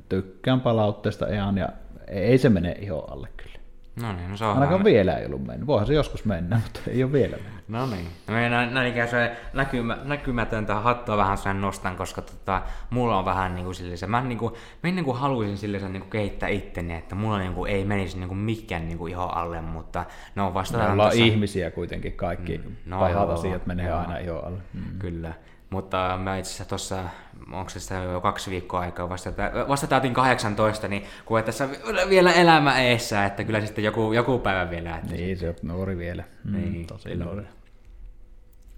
Tykkään 0.09 0.61
palautteesta 0.61 1.27
ihan 1.27 1.57
ja 1.57 1.69
ei 2.07 2.37
se 2.37 2.49
mene 2.49 2.75
ihan 2.79 3.03
alle 3.07 3.27
kyllä. 3.37 3.60
No 4.01 4.13
niin, 4.13 4.29
no 4.29 4.37
se 4.37 4.45
on 4.45 4.49
Ainakaan 4.49 4.71
vähän... 4.71 4.83
vielä 4.83 5.17
ei 5.17 5.25
ollut 5.25 5.45
mennyt. 5.47 5.67
Voihan 5.67 5.87
se 5.87 5.93
joskus 5.93 6.25
mennä, 6.25 6.55
mutta 6.63 6.79
ei 6.87 7.03
ole 7.03 7.11
vielä 7.11 7.35
mennyt. 7.35 7.61
No 7.67 7.85
niin. 7.85 8.07
No 8.27 8.33
näin, 8.33 8.73
näin 8.73 8.91
ikään 8.91 9.07
se 9.07 9.31
näkymä, 9.53 9.97
näkymätöntä 10.03 10.75
hattua 10.75 11.17
vähän 11.17 11.37
sen 11.37 11.61
nostan, 11.61 11.95
koska 11.95 12.21
tota, 12.21 12.61
mulla 12.89 13.17
on 13.17 13.25
vähän 13.25 13.55
niin 13.55 13.65
kuin 13.65 13.75
silleen, 13.75 14.11
mä, 14.11 14.21
niin 14.21 14.37
kuin, 14.37 14.53
mä 14.83 14.91
niin 14.91 15.05
kuin 15.05 15.17
haluaisin 15.17 15.57
silleen 15.57 15.93
niin 15.93 16.01
kuin 16.01 16.09
kehittää 16.09 16.49
itteni, 16.49 16.93
että 16.93 17.15
mulla 17.15 17.39
niin 17.39 17.53
kuin, 17.53 17.71
ei 17.71 17.85
menisi 17.85 18.17
niin 18.17 18.27
kuin 18.27 18.37
mikään 18.37 18.87
niin 18.87 18.97
kuin 18.97 19.11
ihan 19.11 19.33
alle, 19.33 19.61
mutta 19.61 20.05
ne 20.35 20.41
on 20.41 20.53
vasta... 20.53 20.77
Me 20.77 20.83
ollaan 20.83 20.97
tuossa... 21.09 21.25
ihmisiä 21.25 21.71
kuitenkin, 21.71 22.13
kaikki 22.13 22.57
mm, 22.57 22.75
no 22.85 22.99
pahat 22.99 23.13
joo, 23.13 23.31
asiat 23.31 23.65
menee 23.65 23.87
joo. 23.87 23.99
aina 23.99 24.17
ihan 24.17 24.45
alle. 24.45 24.61
Mm. 24.73 24.99
Kyllä. 24.99 25.33
Mutta 25.71 26.19
mä 26.23 26.37
itse 26.37 26.49
asiassa 26.49 26.69
tuossa, 26.69 27.03
onko 27.51 27.69
se 27.69 27.79
sitä 27.79 27.95
jo 27.95 28.21
kaksi 28.21 28.51
viikkoa 28.51 28.79
aikaa, 28.79 29.09
vasta, 29.09 29.31
vasta 29.67 29.87
täytin 29.87 30.13
18, 30.13 30.87
niin 30.87 31.03
kun 31.25 31.43
tässä 31.43 31.69
vielä 32.09 32.33
elämä 32.33 32.79
eessä, 32.79 33.25
että 33.25 33.43
kyllä 33.43 33.61
sitten 33.61 33.83
joku, 33.83 34.13
joku 34.13 34.39
päivä 34.39 34.69
vielä. 34.69 34.97
Että... 34.97 35.15
Niin, 35.15 35.37
se 35.37 35.49
on 35.49 35.55
nuori 35.61 35.97
vielä. 35.97 36.23
Mm, 36.43 36.53
niin, 36.53 36.87
tosi 36.87 37.15
nuori. 37.15 37.43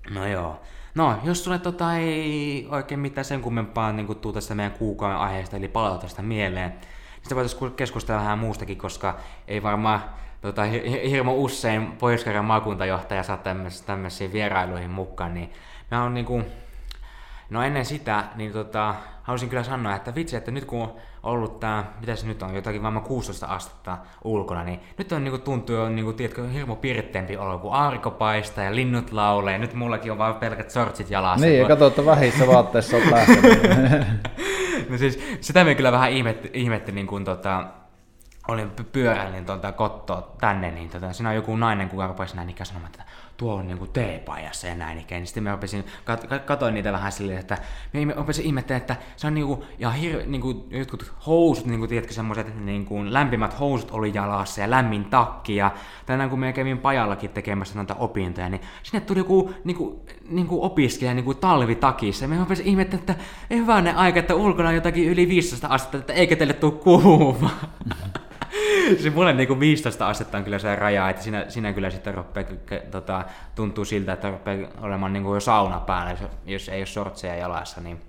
No 0.09 0.27
joo. 0.27 0.61
No, 0.95 1.19
jos 1.23 1.43
sulle 1.43 1.59
tota 1.59 1.97
ei 1.97 2.67
oikein 2.69 2.99
mitään 2.99 3.25
sen 3.25 3.41
kummempaa 3.41 3.91
niin 3.91 4.15
tuu 4.15 4.33
tästä 4.33 4.55
meidän 4.55 4.71
kuukauden 4.71 5.17
aiheesta, 5.17 5.57
eli 5.57 5.67
palauta 5.67 6.07
sitä 6.07 6.21
mieleen, 6.21 6.69
niin 6.69 6.81
sitten 7.19 7.35
voitaisiin 7.35 7.71
keskustella 7.71 8.21
vähän 8.21 8.39
muustakin, 8.39 8.77
koska 8.77 9.17
ei 9.47 9.63
varmaan 9.63 10.03
tota, 10.41 10.63
hirmo 11.09 11.35
usein 11.35 11.91
pohjois 11.91 12.25
maakuntajohtaja 12.41 13.23
saa 13.23 13.43
tämmöisiä 13.85 14.33
vierailuihin 14.33 14.89
mukaan, 14.89 15.33
niin 15.33 15.53
mä 15.91 16.03
oon 16.03 16.13
niinku, 16.13 16.41
no 17.49 17.63
ennen 17.63 17.85
sitä, 17.85 18.23
niin 18.35 18.51
tota, 18.51 18.95
haluaisin 19.23 19.49
kyllä 19.49 19.63
sanoa, 19.63 19.95
että 19.95 20.15
vitsi, 20.15 20.35
että 20.35 20.51
nyt 20.51 20.65
kun 20.65 20.81
on 20.81 20.93
ollut 21.23 21.59
tää, 21.59 21.93
mitä 21.99 22.15
se 22.15 22.27
nyt 22.27 22.43
on, 22.43 22.55
jotakin 22.55 22.83
varmaan 22.83 23.05
16 23.05 23.45
astetta 23.45 23.97
ulkona, 24.23 24.63
niin 24.63 24.79
nyt 24.97 25.11
on 25.11 25.23
niinku 25.23 25.37
tuntuu 25.37 25.75
jo 25.75 25.89
niinku, 25.89 26.13
tiedätkö, 26.13 26.49
hirmo 26.49 26.75
pirteempi 26.75 27.37
olo, 27.37 27.57
kun 27.59 27.73
aurinko 27.73 28.11
paistaa 28.11 28.63
ja 28.63 28.75
linnut 28.75 29.11
laulee, 29.11 29.57
nyt 29.57 29.73
mullakin 29.73 30.11
on 30.11 30.17
vaan 30.17 30.35
pelkät 30.35 30.69
sortsit 30.69 31.09
jalassa. 31.09 31.45
Niin, 31.45 31.55
kun... 31.55 31.61
ja 31.61 31.67
katso, 31.67 31.87
että 31.87 32.05
vähissä 32.05 32.47
vaatteissa 32.47 32.97
on 32.97 33.03
no 34.89 34.97
siis, 34.97 35.19
sitä 35.41 35.63
me 35.63 35.75
kyllä 35.75 35.91
vähän 35.91 36.11
ihmetti, 36.11 36.49
ihmetti 36.53 36.91
niin 36.91 37.07
kuin, 37.07 37.25
tota, 37.25 37.67
olin 38.47 38.71
pyöräilin 38.91 39.45
tuolta 39.45 39.71
kottoa 39.71 40.35
tänne, 40.39 40.71
niin 40.71 40.89
tota, 40.89 41.13
siinä 41.13 41.29
on 41.29 41.35
joku 41.35 41.55
nainen, 41.55 41.89
kuka 41.89 42.07
rupesi 42.07 42.35
näin 42.35 42.49
ikään 42.49 42.65
sanomaan, 42.65 42.91
että 42.91 43.03
tuo 43.37 43.55
on 43.55 43.67
niinku 43.67 43.87
teepajassa 43.87 44.67
ja 44.67 44.75
näin 44.75 44.97
ikään. 44.97 45.21
Niin 45.21 45.27
sitten 45.27 45.43
mä 45.43 45.51
rupesin, 45.51 45.85
kat, 46.05 46.25
katoin 46.45 46.73
niitä 46.73 46.91
vähän 46.91 47.11
silleen, 47.11 47.39
että 47.39 47.57
mä 48.05 48.13
rupesin 48.13 48.45
ihmettelemään, 48.45 48.81
että 48.81 48.95
se 49.15 49.27
on 49.27 49.33
niinku, 49.33 49.65
ja 49.79 49.89
hir, 49.89 50.21
niinku, 50.25 50.67
jotkut 50.69 51.13
housut, 51.27 51.65
niinku, 51.65 51.87
tiedätkö, 51.87 52.13
semmoiset 52.13 52.65
niinku, 52.65 52.95
lämpimät 53.09 53.59
housut 53.59 53.91
oli 53.91 54.11
jalassa 54.13 54.61
ja 54.61 54.69
lämmin 54.69 55.05
takki. 55.05 55.55
Ja 55.55 55.71
tänään 56.05 56.29
kun 56.29 56.39
mä 56.39 56.51
kävin 56.51 56.77
pajallakin 56.77 57.29
tekemässä 57.29 57.75
noita 57.75 57.95
opintoja, 57.95 58.49
niin 58.49 58.61
sinne 58.83 59.05
tuli 59.05 59.19
joku 59.19 59.53
niinku, 59.63 60.05
niinku 60.29 60.65
opiskelija 60.65 61.13
niinku 61.13 61.33
talvitakissa. 61.33 62.27
Mä 62.27 62.39
rupesin 62.39 62.65
ihmettelemään, 62.65 63.11
että 63.11 63.25
ei 63.49 63.57
hyvä 63.57 63.81
ne 63.81 63.93
aika, 63.93 64.19
että 64.19 64.35
ulkona 64.35 64.69
on 64.69 64.75
jotakin 64.75 65.09
yli 65.09 65.27
15 65.27 65.67
astetta, 65.67 65.97
että 65.97 66.13
eikä 66.13 66.35
teille 66.35 66.53
tule 66.53 66.71
kuuma. 66.71 67.49
se 69.03 69.09
mulle 69.09 69.33
niinku 69.33 69.59
15 69.59 70.07
astetta 70.07 70.37
on 70.37 70.43
kyllä 70.43 70.59
se 70.59 70.75
raja, 70.75 71.09
että 71.09 71.23
siinä, 71.23 71.45
siinä 71.47 71.73
kyllä 71.73 71.89
sitten 71.89 72.13
rupeaa, 72.13 72.47
tota, 72.91 73.25
tuntuu 73.55 73.85
siltä, 73.85 74.13
että 74.13 74.31
rupeaa 74.31 74.69
olemaan 74.81 75.13
niinku 75.13 75.33
jo 75.33 75.39
sauna 75.39 75.79
päällä, 75.79 76.11
jos, 76.11 76.21
jos 76.45 76.69
ei 76.69 76.79
ole 76.79 76.85
shortseja 76.85 77.35
jalassa. 77.35 77.81
Niin. 77.81 78.01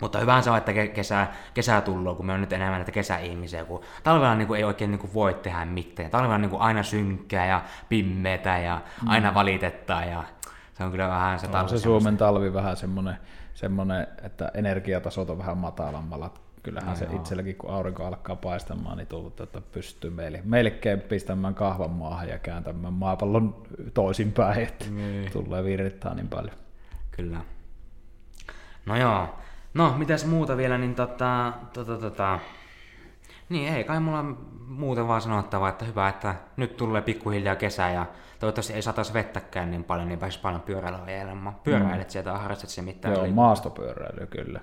Mutta 0.00 0.18
hyvä 0.18 0.42
se 0.42 0.50
on, 0.50 0.56
että 0.56 0.72
kesä, 0.72 1.26
kesä 1.54 1.80
tullut, 1.80 2.16
kun 2.16 2.26
me 2.26 2.32
on 2.32 2.40
nyt 2.40 2.52
enemmän 2.52 2.78
näitä 2.78 2.92
kesäihmisiä, 2.92 3.64
kun 3.64 3.80
talvella 4.02 4.34
niinku 4.34 4.54
ei 4.54 4.64
oikein 4.64 4.90
niinku 4.90 5.10
voi 5.14 5.34
tehdä 5.34 5.64
mitään. 5.64 6.10
Talvella 6.10 6.34
on 6.34 6.40
niinku 6.40 6.58
aina 6.58 6.82
synkkää 6.82 7.46
ja 7.46 7.62
pimmetä 7.88 8.58
ja 8.58 8.80
mm. 9.02 9.08
aina 9.08 9.34
valitettaa 9.34 10.04
ja 10.04 10.24
se 10.72 10.84
on 10.84 10.90
kyllä 10.90 11.08
vähän 11.08 11.38
se 11.38 11.48
talvi. 11.48 11.62
On 11.62 11.68
se 11.68 11.78
Suomen 11.78 12.16
talvi 12.16 12.54
vähän 12.54 12.76
semmoinen, 12.76 13.16
semmoinen, 13.54 14.06
että 14.22 14.50
energiatasot 14.54 15.30
on 15.30 15.38
vähän 15.38 15.58
matalammalla 15.58 16.30
kyllähän 16.62 16.90
no 16.90 16.96
se 16.96 17.04
joo. 17.04 17.16
itselläkin, 17.16 17.56
kun 17.56 17.70
aurinko 17.70 18.04
alkaa 18.04 18.36
paistamaan, 18.36 18.96
niin 18.96 19.06
tuntuu, 19.06 19.44
että 19.44 19.60
pystyy 19.60 20.10
meille, 20.10 20.40
melkein 20.44 21.00
pistämään 21.00 21.54
kahvan 21.54 21.90
maahan 21.90 22.28
ja 22.28 22.38
kääntämään 22.38 22.92
maapallon 22.92 23.62
toisinpäin, 23.94 24.62
että 24.62 24.84
niin. 24.90 25.32
tulee 25.32 25.64
virrittää 25.64 26.14
niin 26.14 26.28
paljon. 26.28 26.56
Kyllä. 27.10 27.40
No 28.86 28.96
joo. 28.96 29.38
No, 29.74 29.94
mitäs 29.98 30.26
muuta 30.26 30.56
vielä, 30.56 30.78
niin 30.78 30.94
tota, 30.94 31.52
tota, 31.72 31.96
tota, 31.96 32.38
niin 33.48 33.74
ei 33.74 33.84
kai 33.84 34.00
mulla 34.00 34.24
muuta 34.66 35.08
vaan 35.08 35.20
sanottavaa, 35.20 35.68
että 35.68 35.84
hyvä, 35.84 36.08
että 36.08 36.34
nyt 36.56 36.76
tulee 36.76 37.02
pikkuhiljaa 37.02 37.56
kesä 37.56 37.90
ja 37.90 38.06
toivottavasti 38.38 38.72
ei 38.72 38.82
saataisi 38.82 39.14
vettäkään 39.14 39.70
niin 39.70 39.84
paljon, 39.84 40.08
niin 40.08 40.18
pääsisi 40.18 40.40
paljon 40.40 40.60
pyöräilyä 40.60 41.02
ajelemaan. 41.02 41.56
Pyöräilet 41.64 42.08
mm. 42.08 42.10
sieltä, 42.10 42.38
harrastat 42.38 42.70
se 42.70 42.82
mitään? 42.82 43.14
Joo, 43.14 43.26
maastopyöräily 43.26 44.26
kyllä. 44.26 44.60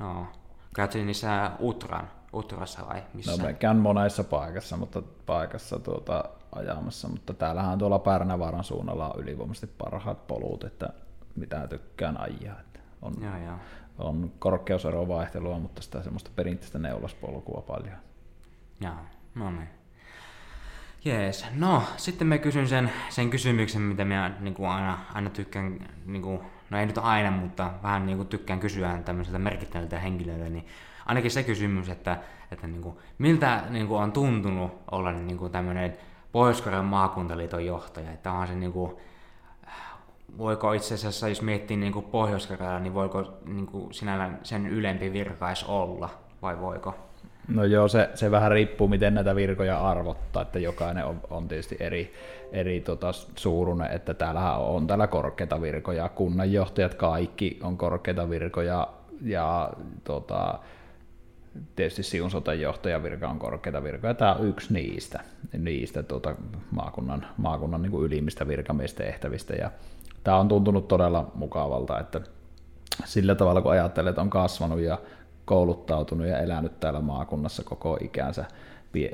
Joo. 0.00 0.26
Käytiin 0.74 1.06
niissä 1.06 1.50
Utran, 1.60 2.10
Utrassa 2.32 2.86
vai 2.86 3.02
missä? 3.14 3.30
No 3.30 3.38
me 3.38 3.54
käyn 3.54 3.76
monessa 3.76 4.24
paikassa, 4.24 4.76
mutta 4.76 5.02
paikassa 5.26 5.78
tuota, 5.78 6.24
ajamassa, 6.52 7.08
mutta 7.08 7.34
täällähän 7.34 7.78
tuolla 7.78 7.98
Pärnävaaran 7.98 8.64
suunnalla 8.64 9.10
on 9.10 9.20
ylivoimaisesti 9.22 9.66
parhaat 9.78 10.26
polut, 10.26 10.64
että 10.64 10.88
mitä 11.36 11.66
tykkään 11.66 12.20
ajaa. 12.20 12.60
Että 12.60 12.80
on, 13.02 13.14
ja, 13.20 13.38
ja. 13.38 13.58
on 13.98 14.32
korkeuserovaihtelua, 14.38 15.58
mutta 15.58 15.82
sitä 15.82 16.02
semmoista 16.02 16.30
perinteistä 16.36 16.78
neulaspolkua 16.78 17.62
paljon. 17.66 17.96
Joo, 18.80 18.94
no 19.34 19.50
niin. 19.50 19.68
Jees. 21.04 21.46
No, 21.54 21.82
sitten 21.96 22.26
mä 22.26 22.38
kysyn 22.38 22.68
sen, 22.68 22.92
sen 23.08 23.30
kysymyksen, 23.30 23.82
mitä 23.82 24.04
minä 24.04 24.36
niin 24.40 24.54
kuin 24.54 24.68
aina, 24.68 24.98
aina 25.14 25.30
tykkään 25.30 25.88
niin 26.06 26.22
kuin, 26.22 26.40
no 26.70 26.78
ei 26.78 26.86
nyt 26.86 26.98
aina, 26.98 27.30
mutta 27.30 27.70
vähän 27.82 28.06
niin 28.06 28.16
kuin 28.16 28.28
tykkään 28.28 28.60
kysyä 28.60 28.98
tämmöiseltä 29.04 29.38
merkittäviltä 29.38 29.98
henkilöiltä, 29.98 30.48
niin 30.50 30.66
ainakin 31.06 31.30
se 31.30 31.42
kysymys, 31.42 31.88
että, 31.88 32.18
että 32.50 32.66
niin 32.66 32.82
kuin, 32.82 32.96
miltä 33.18 33.62
niin 33.70 33.86
kuin 33.86 34.02
on 34.02 34.12
tuntunut 34.12 34.72
olla 34.90 35.12
niin 35.12 35.38
kuin 35.38 35.52
tämmöinen 35.52 35.96
pohjois 36.32 36.64
maakuntaliiton 36.82 37.66
johtaja, 37.66 38.10
että 38.10 38.32
onhan 38.32 38.48
se 38.48 38.54
niin 38.54 38.72
kuin, 38.72 38.96
voiko 40.38 40.72
itse 40.72 40.94
asiassa, 40.94 41.28
jos 41.28 41.42
miettii 41.42 41.76
niin 41.76 41.92
kuin 41.92 42.04
pohjois 42.04 42.48
niin 42.80 42.94
voiko 42.94 43.38
niin 43.44 43.66
kuin 43.66 43.94
sinällään 43.94 44.38
sen 44.42 44.66
ylempi 44.66 45.12
virkais 45.12 45.64
olla, 45.64 46.08
vai 46.42 46.60
voiko? 46.60 47.07
No 47.48 47.64
joo, 47.64 47.88
se, 47.88 48.10
se 48.14 48.30
vähän 48.30 48.50
riippuu, 48.50 48.88
miten 48.88 49.14
näitä 49.14 49.34
virkoja 49.36 49.80
arvottaa, 49.80 50.42
että 50.42 50.58
jokainen 50.58 51.04
on, 51.04 51.20
on 51.30 51.48
tietysti 51.48 51.76
eri, 51.80 52.14
eri 52.52 52.80
tota, 52.80 53.12
suuruinen, 53.12 53.90
että 53.90 54.14
täällähän 54.14 54.58
on 54.58 54.86
täällä 54.86 55.06
korkeita 55.06 55.62
virkoja, 55.62 56.08
kunnanjohtajat 56.08 56.94
kaikki 56.94 57.58
on 57.62 57.76
korkeita 57.76 58.30
virkoja, 58.30 58.88
ja 59.22 59.70
tota, 60.04 60.58
tietysti 61.76 62.02
Siun 62.02 62.30
johtajan 62.60 63.02
virka 63.02 63.28
on 63.28 63.38
korkeita 63.38 63.82
virkoja, 63.82 64.14
tämä 64.14 64.34
on 64.34 64.48
yksi 64.48 64.72
niistä, 64.72 65.20
niistä 65.58 66.02
tota, 66.02 66.34
maakunnan, 66.70 67.26
maakunnan 67.36 67.82
niin 67.82 68.02
ylimmistä 68.02 68.48
virkamiestehtävistä, 68.48 69.54
ja 69.54 69.70
tämä 70.24 70.36
on 70.36 70.48
tuntunut 70.48 70.88
todella 70.88 71.30
mukavalta, 71.34 72.00
että 72.00 72.20
sillä 73.04 73.34
tavalla 73.34 73.60
kun 73.60 73.72
ajattelee, 73.72 74.10
että 74.10 74.22
on 74.22 74.30
kasvanut 74.30 74.80
ja 74.80 74.98
kouluttautunut 75.48 76.26
ja 76.26 76.38
elänyt 76.38 76.80
täällä 76.80 77.00
maakunnassa 77.00 77.64
koko 77.64 77.98
ikänsä 78.00 78.44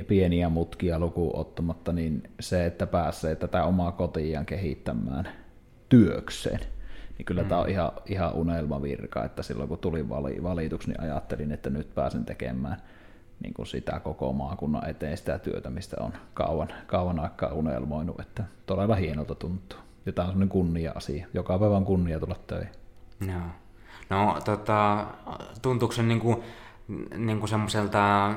pieniä 0.08 0.48
mutkia 0.48 0.98
lukuun 0.98 1.36
ottamatta, 1.36 1.92
niin 1.92 2.22
se, 2.40 2.66
että 2.66 2.86
pääsee 2.86 3.36
tätä 3.36 3.64
omaa 3.64 3.92
kotiaan 3.92 4.46
kehittämään 4.46 5.28
työkseen, 5.88 6.60
niin 7.18 7.26
kyllä 7.26 7.42
mm. 7.42 7.48
tämä 7.48 7.60
on 7.60 7.68
ihan, 7.68 7.92
ihan 8.06 8.34
unelmavirka, 8.34 9.24
että 9.24 9.42
silloin 9.42 9.68
kun 9.68 9.78
tuli 9.78 10.08
valituksi, 10.42 10.88
niin 10.88 11.00
ajattelin, 11.00 11.52
että 11.52 11.70
nyt 11.70 11.94
pääsen 11.94 12.24
tekemään 12.24 12.76
niin 13.42 13.54
kuin 13.54 13.66
sitä 13.66 14.00
koko 14.00 14.32
maakunnan 14.32 14.88
eteen 14.90 15.16
sitä 15.16 15.38
työtä, 15.38 15.70
mistä 15.70 15.96
on 16.00 16.12
kauan, 16.34 16.68
kauan 16.86 17.20
aikaa 17.20 17.52
unelmoinut, 17.52 18.20
että 18.20 18.44
todella 18.66 18.94
hienolta 18.94 19.34
tuntuu. 19.34 19.78
Ja 20.06 20.12
tämä 20.12 20.26
on 20.26 20.32
sellainen 20.32 20.48
kunnia-asia. 20.48 21.26
Joka 21.34 21.58
päivä 21.58 21.76
on 21.76 21.84
kunnia 21.84 22.20
tulla 22.20 22.36
töihin. 22.46 22.72
Joo. 23.26 23.63
No, 24.10 24.36
tota, 24.44 25.06
tuntuuko 25.62 25.94
se 25.94 26.02
niin 26.02 26.20
kuin, 26.20 26.42
niin 27.16 27.48
semmoiselta, 27.48 28.34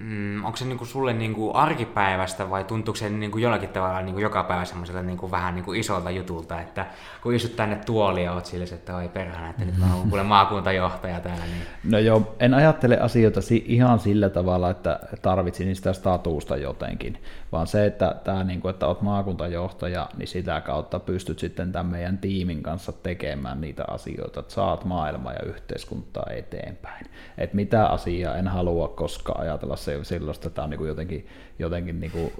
mm, 0.00 0.44
onko 0.44 0.56
se 0.56 0.64
niin 0.64 0.78
kuin 0.78 0.88
sulle 0.88 1.12
niin 1.12 1.34
kuin 1.34 1.56
arkipäivästä 1.56 2.50
vai 2.50 2.64
tuntuuko 2.64 2.96
se 2.96 3.08
niin 3.08 3.30
kuin 3.30 3.42
jollakin 3.42 3.68
tavalla 3.68 4.02
niin 4.02 4.12
kuin 4.12 4.22
joka 4.22 4.44
päivä 4.44 4.64
semmoiselta 4.64 5.02
niin 5.02 5.18
kuin 5.18 5.30
vähän 5.30 5.54
niin 5.54 5.64
kuin 5.64 5.80
isolta 5.80 6.10
jutulta, 6.10 6.60
että 6.60 6.86
kun 7.22 7.34
istut 7.34 7.56
tänne 7.56 7.76
tuoliin 7.76 8.24
ja 8.24 8.32
oot 8.32 8.46
sille, 8.46 8.64
että 8.64 8.96
oi 8.96 9.08
perhana, 9.08 9.50
että 9.50 9.64
nyt 9.64 9.78
mä 9.78 9.94
oon 9.94 10.08
kuule 10.08 10.22
maakuntajohtaja 10.22 11.20
täällä. 11.20 11.44
Niin... 11.44 11.62
No 11.92 11.98
joo, 11.98 12.34
en 12.40 12.54
ajattele 12.54 13.00
asioita 13.00 13.40
ihan 13.64 13.98
sillä 13.98 14.28
tavalla, 14.28 14.70
että 14.70 15.00
tarvitsin 15.22 15.76
sitä 15.76 15.92
statuusta 15.92 16.56
jotenkin, 16.56 17.22
vaan 17.52 17.66
se, 17.66 17.86
että, 17.86 18.14
tämä, 18.24 18.44
niin 18.44 18.60
kuin, 18.60 18.70
että 18.70 18.86
olet 18.86 19.02
maakuntajohtaja, 19.02 20.08
niin 20.16 20.28
sitä 20.28 20.60
kautta 20.60 20.98
pystyt 20.98 21.38
sitten 21.38 21.72
tämän 21.72 21.86
meidän 21.86 22.18
tiimin 22.18 22.62
kanssa 22.62 22.92
tekemään 22.92 23.60
niitä 23.60 23.84
asioita, 23.88 24.40
että 24.40 24.54
saat 24.54 24.84
maailmaa 24.84 25.32
ja 25.32 25.42
yhteiskuntaa 25.42 26.26
eteenpäin. 26.30 27.06
Et 27.38 27.54
mitä 27.54 27.85
asiaa 27.86 28.36
en 28.36 28.48
halua 28.48 28.88
koskaan 28.88 29.40
ajatella 29.40 29.76
se 29.76 30.04
silloista, 30.04 30.46
että 30.46 30.54
tämä 30.54 30.64
on 30.64 30.70
niin 30.70 30.78
kuin 30.78 30.88
jotenkin, 30.88 31.26
jotenkin 31.58 32.00
niin 32.00 32.12
kuin, 32.12 32.32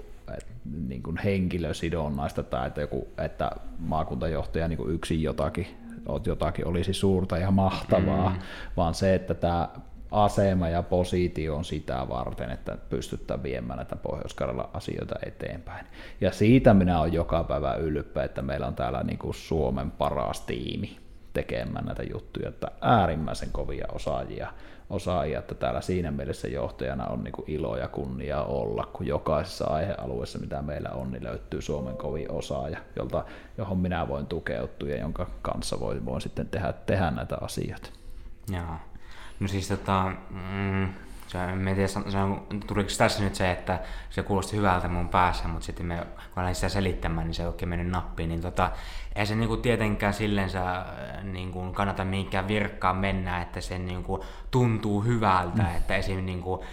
niin 0.87 1.03
kuin 1.03 1.17
henkilösidonnaista 1.17 2.43
tai 2.43 2.67
että, 2.67 2.81
joku, 2.81 3.07
että 3.17 3.51
maakuntajohtaja 3.79 4.67
niin 4.67 4.77
kuin 4.77 4.95
yksin 4.95 5.23
jotakin, 5.23 5.67
jotakin 6.25 6.67
olisi 6.67 6.93
suurta 6.93 7.37
ja 7.37 7.51
mahtavaa, 7.51 8.29
mm. 8.29 8.35
vaan 8.77 8.93
se, 8.93 9.15
että 9.15 9.33
tämä 9.33 9.69
asema 10.11 10.69
ja 10.69 10.83
positio 10.83 11.55
on 11.55 11.65
sitä 11.65 12.05
varten, 12.09 12.49
että 12.49 12.77
pystytään 12.89 13.43
viemään 13.43 13.77
näitä 13.77 13.95
pohjois 13.95 14.35
asioita 14.73 15.15
eteenpäin. 15.25 15.85
Ja 16.21 16.31
siitä 16.31 16.73
minä 16.73 16.99
olen 16.99 17.13
joka 17.13 17.43
päivä 17.43 17.75
ylpeä, 17.75 18.23
että 18.23 18.41
meillä 18.41 18.67
on 18.67 18.75
täällä 18.75 19.03
niin 19.03 19.17
kuin 19.17 19.33
Suomen 19.33 19.91
paras 19.91 20.41
tiimi 20.41 21.06
tekemään 21.37 21.85
näitä 21.85 22.03
juttuja, 22.03 22.49
että 22.49 22.71
äärimmäisen 22.81 23.49
kovia 23.51 23.87
osaajia, 23.91 24.53
osaajia 24.89 25.39
että 25.39 25.55
täällä 25.55 25.81
siinä 25.81 26.11
mielessä 26.11 26.47
johtajana 26.47 27.05
on 27.05 27.23
niin 27.23 27.33
ilo 27.47 27.77
ja 27.77 27.87
kunnia 27.87 28.43
olla, 28.43 28.89
kun 28.93 29.07
jokaisessa 29.07 29.65
aihealueessa, 29.65 30.39
mitä 30.39 30.61
meillä 30.61 30.89
on, 30.89 31.11
niin 31.11 31.23
löytyy 31.23 31.61
Suomen 31.61 31.97
kovin 31.97 32.31
osaaja, 32.31 32.77
jolta, 32.95 33.25
johon 33.57 33.77
minä 33.77 34.07
voin 34.07 34.25
tukeutua 34.25 34.89
ja 34.89 34.97
jonka 34.97 35.27
kanssa 35.41 35.79
voin, 35.79 36.05
voin 36.05 36.21
sitten 36.21 36.47
tehdä, 36.47 36.73
tehdä 36.73 37.11
näitä 37.11 37.37
asioita. 37.41 37.89
Joo. 38.51 38.75
No 39.39 39.47
siis 39.47 39.67
tota, 39.67 40.11
mm, 40.29 40.87
se, 41.27 41.43
en 41.43 41.75
tiedä, 41.75 41.87
se 41.87 42.17
on, 42.17 42.47
tuliko 42.67 42.89
tässä 42.97 43.23
nyt 43.23 43.35
se, 43.35 43.51
että 43.51 43.79
se 44.09 44.23
kuulosti 44.23 44.57
hyvältä 44.57 44.87
mun 44.87 45.09
päässä, 45.09 45.47
mutta 45.47 45.65
sitten 45.65 45.85
me, 45.85 46.07
kun 46.33 46.41
aloin 46.43 46.55
sitä 46.55 46.69
selittämään, 46.69 47.27
niin 47.27 47.35
se 47.35 47.43
ei 47.43 47.47
oikein 47.47 47.69
mennyt 47.69 47.87
nappiin, 47.87 48.29
niin 48.29 48.41
tota, 48.41 48.71
ei 49.15 49.25
se 49.25 49.35
niinku 49.35 49.57
tietenkään 49.57 50.13
sillensä 50.13 50.71
äh, 50.71 50.85
niinku 51.23 51.71
kannata 51.71 52.05
mihinkään 52.05 52.47
virkkaan 52.47 52.97
mennä, 52.97 53.41
että 53.41 53.61
se 53.61 53.77
niinku 53.77 54.25
tuntuu 54.51 55.01
hyvältä, 55.01 55.63
mm. 55.63 55.75
että 55.77 55.95
esim. 55.95 56.25
Niinku, 56.25 56.63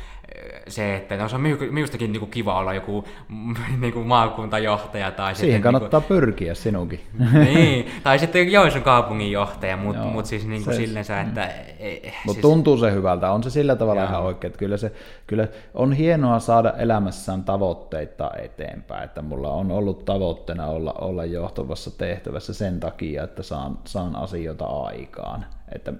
se, 0.68 0.96
että 0.96 1.16
no 1.16 1.28
se 1.28 1.36
on 1.36 1.42
minustakin 1.70 2.12
niinku 2.12 2.26
kiva 2.26 2.58
olla 2.58 2.74
joku 2.74 3.04
niinku 3.80 4.04
maakuntajohtaja. 4.04 5.10
Tai 5.10 5.34
Siihen 5.34 5.48
sitten, 5.48 5.62
kannattaa 5.62 6.00
niinku, 6.00 6.14
pyrkiä 6.14 6.54
sinunkin. 6.54 7.00
Niin, 7.44 7.90
tai 8.02 8.18
sitten 8.18 8.52
Joensuun 8.52 8.84
kaupunginjohtaja, 8.84 9.76
mutta 9.76 10.02
mut 10.02 10.26
siis 10.26 10.46
niinku 10.46 10.70
se, 10.70 10.76
sillensä, 10.76 11.20
että... 11.20 11.40
Mm. 11.40 12.10
Mutta 12.26 12.32
siis, 12.32 12.42
tuntuu 12.42 12.76
se 12.76 12.92
hyvältä, 12.92 13.30
on 13.30 13.42
se 13.42 13.50
sillä 13.50 13.76
tavalla 13.76 14.00
joo. 14.00 14.10
ihan 14.10 14.22
oikein, 14.22 14.48
että 14.48 14.58
kyllä, 14.58 14.76
se, 14.76 14.92
kyllä 15.26 15.48
on 15.74 15.92
hienoa 15.92 16.40
saada 16.40 16.72
elämässään 16.78 17.44
tavoitteita 17.44 18.30
eteenpäin, 18.42 19.04
että 19.04 19.22
mulla 19.22 19.50
on 19.50 19.70
ollut 19.70 20.04
tavoitteena 20.04 20.66
olla, 20.66 20.92
olla 20.92 21.24
johtavassa 21.24 21.98
tehtävässä 21.98 22.54
sen 22.54 22.80
takia, 22.80 23.24
että 23.24 23.42
saan, 23.42 23.78
saan 23.84 24.16
asioita 24.16 24.64
aikaan, 24.64 25.46
että 25.74 25.92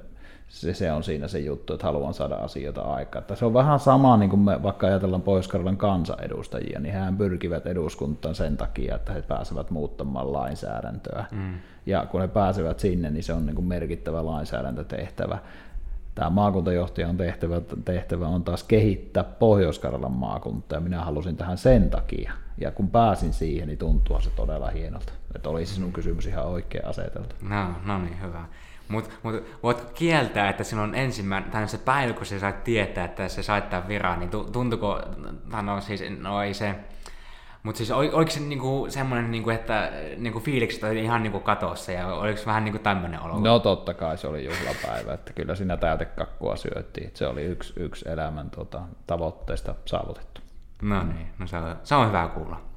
se, 0.48 0.74
se 0.74 0.92
on 0.92 1.04
siinä 1.04 1.28
se 1.28 1.38
juttu, 1.38 1.72
että 1.72 1.86
haluan 1.86 2.14
saada 2.14 2.34
asioita 2.34 2.82
aikaan. 2.82 3.20
Että 3.20 3.34
se 3.34 3.44
on 3.44 3.54
vähän 3.54 3.80
sama, 3.80 4.16
niin 4.16 4.30
kuin 4.30 4.40
me 4.40 4.62
vaikka 4.62 4.86
ajatellaan 4.86 5.22
pohjois 5.22 5.48
kansanedustajia, 5.76 6.80
niin 6.80 6.94
hän 6.94 7.16
pyrkivät 7.16 7.66
eduskuntaan 7.66 8.34
sen 8.34 8.56
takia, 8.56 8.94
että 8.94 9.12
he 9.12 9.22
pääsevät 9.22 9.70
muuttamaan 9.70 10.32
lainsäädäntöä. 10.32 11.24
Mm. 11.30 11.54
Ja 11.86 12.06
kun 12.06 12.20
he 12.20 12.28
pääsevät 12.28 12.80
sinne, 12.80 13.10
niin 13.10 13.22
se 13.22 13.32
on 13.32 13.46
niin 13.46 13.54
kuin 13.54 13.66
merkittävä 13.66 14.26
lainsäädäntötehtävä. 14.26 15.38
Tämä 16.14 16.30
maakuntajohtajan 16.30 17.16
tehtävä, 17.16 17.60
tehtävä 17.84 18.28
on 18.28 18.44
taas 18.44 18.62
kehittää 18.64 19.24
Pohjois-Karjalan 19.24 20.12
maakuntaa, 20.12 20.76
ja 20.76 20.80
minä 20.80 21.04
halusin 21.04 21.36
tähän 21.36 21.58
sen 21.58 21.90
takia. 21.90 22.32
Ja 22.58 22.70
kun 22.70 22.90
pääsin 22.90 23.32
siihen, 23.32 23.68
niin 23.68 23.78
tuntuu 23.78 24.20
se 24.20 24.30
todella 24.30 24.70
hienolta. 24.70 25.12
Että 25.34 25.48
olisi 25.48 25.74
sinun 25.74 25.92
kysymys 25.92 26.26
ihan 26.26 26.46
oikein 26.46 26.86
aseteltu. 26.86 27.34
No, 27.48 27.66
no 27.84 27.98
niin, 27.98 28.22
hyvä. 28.22 28.44
Mutta 28.88 29.10
mut, 29.22 29.34
voitko 29.62 29.92
kieltää, 29.94 30.48
että 30.48 30.64
silloin 30.64 30.94
ensimmäinen, 30.94 31.50
tai 31.50 31.68
se 31.68 31.78
päivä, 31.78 32.12
kun 32.12 32.26
sä 32.26 32.38
sait 32.38 32.64
tietää, 32.64 33.04
että 33.04 33.28
se 33.28 33.42
sait 33.42 33.70
tämän 33.70 33.88
viran, 33.88 34.20
niin 34.20 34.30
tuntuko, 34.52 35.00
no 35.62 35.80
siis, 35.80 36.02
no 36.20 36.42
ei 36.42 36.54
se, 36.54 36.74
mutta 37.62 37.78
siis 37.78 37.90
oliko 37.90 38.30
se 38.30 38.40
niinku 38.40 38.86
semmoinen, 38.88 39.30
niinku, 39.30 39.50
että 39.50 39.92
niinku 40.16 40.40
fiilikset 40.40 40.84
oli 40.84 41.04
ihan 41.04 41.22
niinku 41.22 41.40
katossa 41.40 41.92
ja 41.92 42.14
oliko 42.14 42.38
se 42.38 42.46
vähän 42.46 42.64
niinku 42.64 42.78
tämmöinen 42.78 43.20
olo? 43.20 43.38
No 43.38 43.58
totta 43.58 43.94
kai 43.94 44.18
se 44.18 44.26
oli 44.26 44.44
juhlapäivä, 44.44 45.14
että 45.14 45.32
kyllä 45.32 45.54
siinä 45.54 45.76
täytekakkua 45.76 46.56
syöttiin. 46.56 47.10
Se 47.14 47.26
oli 47.26 47.42
yksi, 47.42 47.72
yksi 47.76 48.08
elämän 48.08 48.50
tota, 48.50 48.82
tavoitteista 49.06 49.74
saavutettu. 49.84 50.40
No 50.82 51.02
niin, 51.02 51.26
no 51.38 51.46
se 51.46 51.56
on, 51.56 51.76
se 51.82 51.94
on 51.94 52.08
hyvä 52.08 52.28
kuulla. 52.34 52.73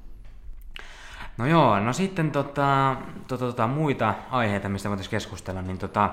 No 1.38 1.46
joo, 1.46 1.80
no 1.80 1.94
sitten 1.94 2.32
tota, 2.32 2.96
tota, 3.28 3.46
tota, 3.46 3.68
muita 3.68 4.14
aiheita, 4.32 4.70
mistä 4.70 4.90
voitaisiin 4.90 5.12
keskustella, 5.12 5.62
niin 5.62 5.78
tota, 5.78 6.10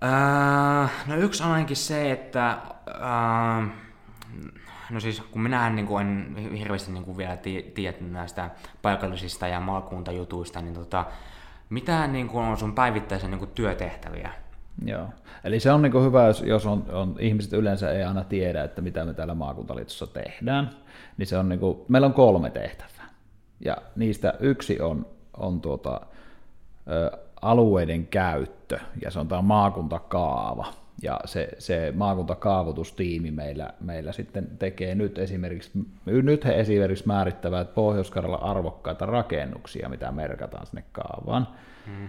ää, 0.00 0.88
no 1.06 1.16
yksi 1.16 1.42
on 1.42 1.50
ainakin 1.50 1.76
se, 1.76 2.12
että 2.12 2.58
ää, 3.00 3.68
no 4.90 5.00
siis 5.00 5.20
kun 5.20 5.42
minä 5.42 5.70
niin 5.70 5.86
kuin 5.86 6.06
en 6.06 6.36
hirveästi 6.58 6.92
niin 6.92 7.04
kuin 7.04 7.16
vielä 7.16 7.36
tiedä 7.74 7.96
näistä 8.00 8.50
paikallisista 8.82 9.48
ja 9.48 9.60
maakuntajutuista, 9.60 10.60
niin 10.60 10.74
tota, 10.74 11.04
mitä 11.70 12.06
niin 12.06 12.28
kuin 12.28 12.44
on 12.44 12.56
sun 12.56 12.74
päivittäisen 12.74 13.30
niin 13.30 13.38
kuin 13.38 13.50
työtehtäviä? 13.50 14.30
Joo, 14.84 15.06
eli 15.44 15.60
se 15.60 15.72
on 15.72 15.82
niin 15.82 15.92
kuin 15.92 16.04
hyvä, 16.04 16.22
jos 16.44 16.66
on, 16.66 16.84
on, 16.92 17.16
ihmiset 17.18 17.52
yleensä 17.52 17.92
ei 17.92 18.02
aina 18.02 18.24
tiedä, 18.24 18.64
että 18.64 18.82
mitä 18.82 19.04
me 19.04 19.14
täällä 19.14 19.34
maakuntaliitossa 19.34 20.06
tehdään, 20.06 20.70
niin 21.16 21.26
se 21.26 21.38
on 21.38 21.48
niin 21.48 21.60
kuin, 21.60 21.78
meillä 21.88 22.06
on 22.06 22.14
kolme 22.14 22.50
tehtävää. 22.50 23.01
Ja 23.64 23.76
niistä 23.96 24.34
yksi 24.40 24.80
on, 24.80 25.06
on 25.36 25.60
tuota, 25.60 26.00
ö, 26.90 27.18
alueiden 27.42 28.06
käyttö, 28.06 28.78
ja 29.02 29.10
se 29.10 29.18
on 29.18 29.28
tämä 29.28 29.42
maakuntakaava. 29.42 30.66
Ja 31.02 31.20
se, 31.24 31.48
se 31.58 31.92
maakuntakaavoitustiimi 31.96 33.30
meillä, 33.30 33.74
meillä 33.80 34.12
sitten 34.12 34.48
tekee 34.58 34.94
nyt 34.94 35.18
esimerkiksi, 35.18 35.70
nyt 36.06 36.44
he 36.44 36.60
esimerkiksi 36.60 37.06
määrittävät 37.06 37.74
pohjois 37.74 38.12
arvokkaita 38.40 39.06
rakennuksia, 39.06 39.88
mitä 39.88 40.12
merkataan 40.12 40.66
sinne 40.66 40.84
kaavaan. 40.92 41.48
Hmm. 41.86 42.08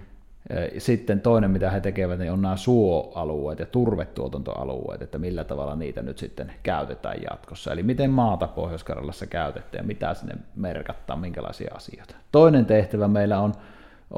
Sitten 0.77 1.21
toinen, 1.21 1.51
mitä 1.51 1.71
he 1.71 1.81
tekevät, 1.81 2.19
niin 2.19 2.31
on 2.31 2.41
nämä 2.41 2.57
suoalueet 2.57 3.59
ja 3.59 3.65
turvetuotantoalueet, 3.65 5.01
että 5.01 5.17
millä 5.17 5.43
tavalla 5.43 5.75
niitä 5.75 6.01
nyt 6.01 6.17
sitten 6.17 6.53
käytetään 6.63 7.17
jatkossa. 7.29 7.71
Eli 7.71 7.83
miten 7.83 8.11
maata 8.11 8.47
pohjois 8.47 8.83
käytetään 9.29 9.83
ja 9.83 9.83
mitä 9.83 10.13
sinne 10.13 10.35
merkattaa, 10.55 11.15
minkälaisia 11.15 11.73
asioita. 11.75 12.15
Toinen 12.31 12.65
tehtävä 12.65 13.07
meillä 13.07 13.39
on, 13.39 13.53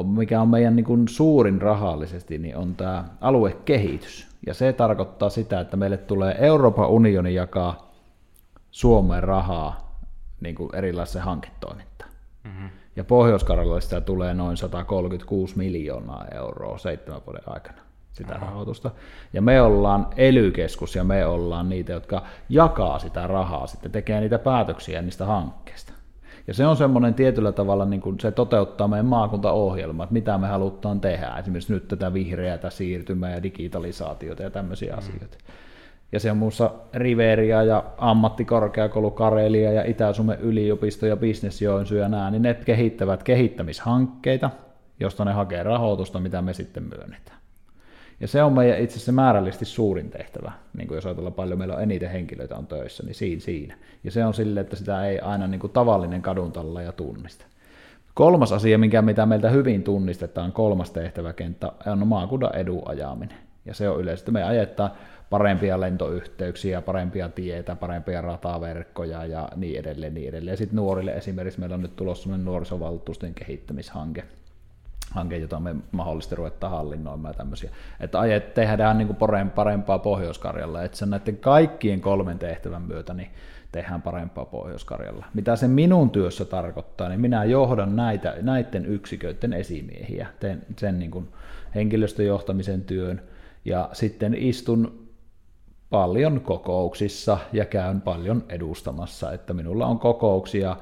mikä 0.03 0.41
on 0.41 0.47
meidän 0.47 0.75
niin 0.75 0.85
kuin 0.85 1.07
suurin 1.07 1.61
rahallisesti, 1.61 2.37
niin 2.37 2.57
on 2.57 2.75
tämä 2.75 3.05
aluekehitys. 3.21 4.27
Ja 4.47 4.53
se 4.53 4.73
tarkoittaa 4.73 5.29
sitä, 5.29 5.59
että 5.59 5.77
meille 5.77 5.97
tulee 5.97 6.35
Euroopan 6.39 6.89
unioni 6.89 7.33
jakaa 7.33 7.91
Suomeen 8.71 9.23
rahaa 9.23 9.99
niin 10.41 10.55
kuin 10.55 10.69
hanketoimintaan. 11.21 12.11
Mm-hmm 12.43 12.69
ja 12.95 13.03
pohjois 13.03 13.45
sitä 13.79 14.01
tulee 14.01 14.33
noin 14.33 14.57
136 14.57 15.57
miljoonaa 15.57 16.25
euroa 16.35 16.77
seitsemän 16.77 17.21
vuoden 17.25 17.43
aikana 17.45 17.81
sitä 18.13 18.35
Aha. 18.35 18.45
rahoitusta. 18.45 18.91
Ja 19.33 19.41
me 19.41 19.61
ollaan 19.61 20.07
ely 20.17 20.53
ja 20.95 21.03
me 21.03 21.25
ollaan 21.25 21.69
niitä, 21.69 21.93
jotka 21.93 22.23
jakaa 22.49 22.99
sitä 22.99 23.27
rahaa, 23.27 23.67
sitten 23.67 23.91
tekee 23.91 24.19
niitä 24.19 24.39
päätöksiä 24.39 25.01
niistä 25.01 25.25
hankkeista. 25.25 25.93
Ja 26.47 26.53
se 26.53 26.67
on 26.67 26.77
semmoinen 26.77 27.13
tietyllä 27.13 27.51
tavalla, 27.51 27.85
niin 27.85 28.01
kuin 28.01 28.19
se 28.19 28.31
toteuttaa 28.31 28.87
meidän 28.87 29.05
maakuntaohjelma, 29.05 30.03
että 30.03 30.13
mitä 30.13 30.37
me 30.37 30.47
halutaan 30.47 31.01
tehdä. 31.01 31.37
Esimerkiksi 31.39 31.73
nyt 31.73 31.87
tätä 31.87 32.13
vihreätä 32.13 32.69
siirtymää 32.69 33.31
ja 33.31 33.43
digitalisaatiota 33.43 34.43
ja 34.43 34.49
tämmöisiä 34.49 34.93
mm. 34.93 34.97
asioita 34.97 35.37
ja 36.11 36.19
se 36.19 36.31
on 36.31 36.37
muussa 36.37 36.71
Riveria 36.93 37.63
ja 37.63 37.83
ammattikorkeakoulu 37.97 39.11
Karelia 39.11 39.71
ja 39.71 39.83
Itä-Suomen 39.83 40.39
yliopisto 40.39 41.05
ja 41.05 41.17
Business 41.17 41.61
Joensuu 41.61 41.97
ja 41.97 42.09
nämä, 42.09 42.31
niin 42.31 42.41
ne 42.41 42.53
kehittävät 42.53 43.23
kehittämishankkeita, 43.23 44.49
josta 44.99 45.25
ne 45.25 45.33
hakee 45.33 45.63
rahoitusta, 45.63 46.19
mitä 46.19 46.41
me 46.41 46.53
sitten 46.53 46.83
myönnetään. 46.83 47.37
Ja 48.19 48.27
se 48.27 48.43
on 48.43 48.53
meidän 48.53 48.79
itse 48.79 48.95
asiassa 48.95 49.11
määrällisesti 49.11 49.65
suurin 49.65 50.09
tehtävä, 50.09 50.51
niin 50.77 50.87
kuin 50.87 50.95
jos 50.95 51.05
ajatellaan 51.05 51.33
paljon, 51.33 51.59
meillä 51.59 51.75
on 51.75 51.83
eniten 51.83 52.09
henkilöitä 52.09 52.55
on 52.55 52.67
töissä, 52.67 53.03
niin 53.03 53.15
siinä. 53.15 53.41
siinä. 53.41 53.77
Ja 54.03 54.11
se 54.11 54.25
on 54.25 54.33
sille, 54.33 54.59
että 54.59 54.75
sitä 54.75 55.05
ei 55.05 55.19
aina 55.19 55.47
niin 55.47 55.59
kuin 55.59 55.73
tavallinen 55.73 56.21
kaduntalla 56.21 56.81
ja 56.81 56.91
tunnista. 56.91 57.45
Kolmas 58.13 58.51
asia, 58.51 58.77
mikä 58.77 59.01
mitä 59.01 59.25
meiltä 59.25 59.49
hyvin 59.49 59.83
tunnistetaan, 59.83 60.51
kolmas 60.51 60.91
tehtäväkenttä, 60.91 61.71
on 61.85 62.07
maakunnan 62.07 62.55
edun 62.55 62.81
ajaminen. 62.85 63.37
Ja 63.65 63.73
se 63.73 63.89
on 63.89 64.01
yleisesti, 64.01 64.31
me 64.31 64.43
ajetaan 64.43 64.91
parempia 65.29 65.79
lentoyhteyksiä, 65.81 66.81
parempia 66.81 67.29
tietä, 67.29 67.75
parempia 67.75 68.21
rataverkkoja 68.21 69.25
ja 69.25 69.49
niin 69.55 69.79
edelleen. 69.79 70.13
Niin 70.13 70.29
edelleen. 70.29 70.57
Sitten 70.57 70.75
nuorille 70.75 71.11
esimerkiksi 71.11 71.59
meillä 71.59 71.75
on 71.75 71.81
nyt 71.81 71.95
tulossa 71.95 72.37
nuorisovaltuusten 72.37 73.33
kehittämishanke, 73.33 74.23
hanke, 75.11 75.37
jota 75.37 75.59
me 75.59 75.75
mahdollisesti 75.91 76.35
ruvetaan 76.35 76.71
hallinnoimaan 76.71 77.35
tämmöisiä. 77.35 77.71
Että 77.99 78.19
ajet 78.19 78.53
tehdään 78.53 78.97
niin 78.97 79.07
kuin 79.07 79.17
parempaa 79.55 79.99
Pohjois-Karjalla, 79.99 80.83
että 80.83 80.97
sen 80.97 81.09
näiden 81.09 81.37
kaikkien 81.37 82.01
kolmen 82.01 82.39
tehtävän 82.39 82.81
myötä 82.81 83.13
niin 83.13 83.29
tehdään 83.71 84.01
parempaa 84.01 84.45
Pohjois-Karjalla. 84.45 85.25
Mitä 85.33 85.55
se 85.55 85.67
minun 85.67 86.09
työssä 86.09 86.45
tarkoittaa, 86.45 87.09
niin 87.09 87.21
minä 87.21 87.43
johdan 87.43 87.95
näitä, 87.95 88.35
näiden 88.41 88.85
yksiköiden 88.85 89.53
esimiehiä, 89.53 90.27
teen 90.39 90.61
sen 90.77 90.99
niin 90.99 91.11
kuin 91.11 91.27
henkilöstöjohtamisen 91.75 92.81
työn, 92.81 93.21
ja 93.65 93.89
sitten 93.93 94.33
istun 94.33 95.04
paljon 95.89 96.41
kokouksissa 96.41 97.37
ja 97.53 97.65
käyn 97.65 98.01
paljon 98.01 98.43
edustamassa, 98.49 99.33
että 99.33 99.53
minulla 99.53 99.87
on 99.87 99.99
kokouksia 99.99 100.77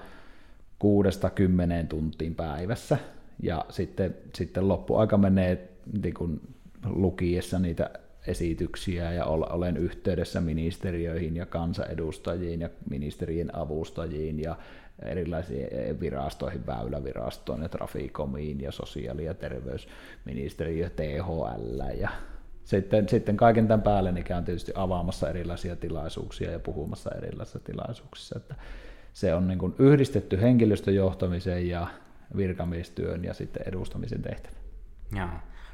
kuudesta 0.79 1.29
kymmeneen 1.29 1.87
tuntiin 1.87 2.35
päivässä. 2.35 2.97
Ja 3.43 3.65
sitten, 3.69 4.15
sitten 4.35 4.67
loppuaika 4.67 5.17
menee 5.17 5.69
niin 6.03 6.13
kuin 6.13 6.41
lukiessa 6.85 7.59
niitä 7.59 7.89
esityksiä 8.27 9.13
ja 9.13 9.25
olen 9.25 9.77
yhteydessä 9.77 10.41
ministeriöihin 10.41 11.35
ja 11.35 11.45
kansanedustajiin 11.45 12.61
ja 12.61 12.69
ministerien 12.89 13.55
avustajiin 13.55 14.39
ja 14.39 14.55
erilaisiin 15.01 15.67
virastoihin, 15.99 16.65
väylävirastoon 16.65 17.61
ja 17.61 17.69
trafikomiin 17.69 18.61
ja 18.61 18.71
sosiaali- 18.71 19.25
ja 19.25 19.33
terveysministeriö, 19.33 20.89
THL 20.89 21.81
ja 21.99 22.09
sitten, 22.65 23.09
sitten 23.09 23.37
kaiken 23.37 23.67
tämän 23.67 23.81
päälle 23.81 24.11
niin 24.11 24.23
käyn 24.23 24.45
tietysti 24.45 24.71
avaamassa 24.75 25.29
erilaisia 25.29 25.75
tilaisuuksia 25.75 26.51
ja 26.51 26.59
puhumassa 26.59 27.11
erilaisissa 27.17 27.59
tilaisuuksissa. 27.59 28.37
Että 28.37 28.55
se 29.13 29.35
on 29.35 29.47
niin 29.47 29.59
kuin 29.59 29.75
yhdistetty 29.79 30.41
henkilöstöjohtamiseen 30.41 31.69
ja 31.69 31.87
virkamiestyön 32.37 33.23
ja 33.23 33.33
sitten 33.33 33.63
edustamisen 33.67 34.21
tehtävä. 34.21 34.55
Joo. 35.15 35.27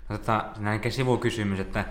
No, 0.09 0.17
tota, 0.17 0.45
näin 0.59 0.91
sivukysymys, 0.91 1.59
että 1.59 1.85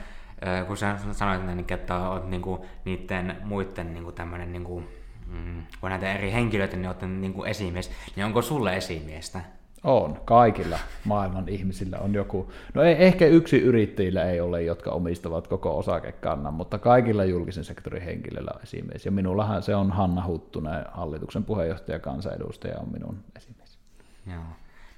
kun 0.67 0.77
sä 0.77 0.97
sanoit, 1.13 1.71
että 1.71 2.09
olet 2.09 2.29
niinku 2.29 2.67
niiden 2.85 3.37
muiden 3.45 3.95
niinku 3.95 4.13
tämmöinen, 4.13 4.53
niinku, 4.53 4.83
mm, 5.27 5.63
kun 5.81 5.91
näitä 5.91 6.13
eri 6.13 6.33
henkilöitä, 6.33 6.77
niin 6.77 6.87
olet 6.87 7.03
niinku 7.03 7.45
esimies, 7.45 7.91
niin 8.17 8.27
onko 8.27 8.43
sulle 8.43 8.77
esimiestä? 8.77 9.41
On, 9.85 10.21
kaikilla 10.25 10.79
maailman 11.05 11.49
ihmisillä 11.49 11.99
on 11.99 12.15
joku, 12.15 12.53
no 12.75 12.83
ei, 12.83 12.97
ehkä 12.99 13.27
yksi 13.27 13.59
yrittäjillä 13.59 14.25
ei 14.25 14.41
ole, 14.41 14.63
jotka 14.63 14.91
omistavat 14.91 15.49
koko 15.49 15.79
osakekannan, 15.79 16.55
mutta 16.55 16.79
kaikilla 16.79 17.25
julkisen 17.25 17.65
sektorin 17.65 18.03
henkilöillä 18.03 18.51
on 18.55 18.63
esimies. 18.63 19.05
Ja 19.05 19.11
minullahan 19.11 19.63
se 19.63 19.75
on 19.75 19.91
Hanna 19.93 20.27
Huttunen, 20.27 20.85
hallituksen 20.93 21.45
puheenjohtaja, 21.45 21.99
kansanedustaja 21.99 22.79
on 22.79 22.93
minun 22.93 23.19
esimies. 23.37 23.79
Joo. 24.27 24.43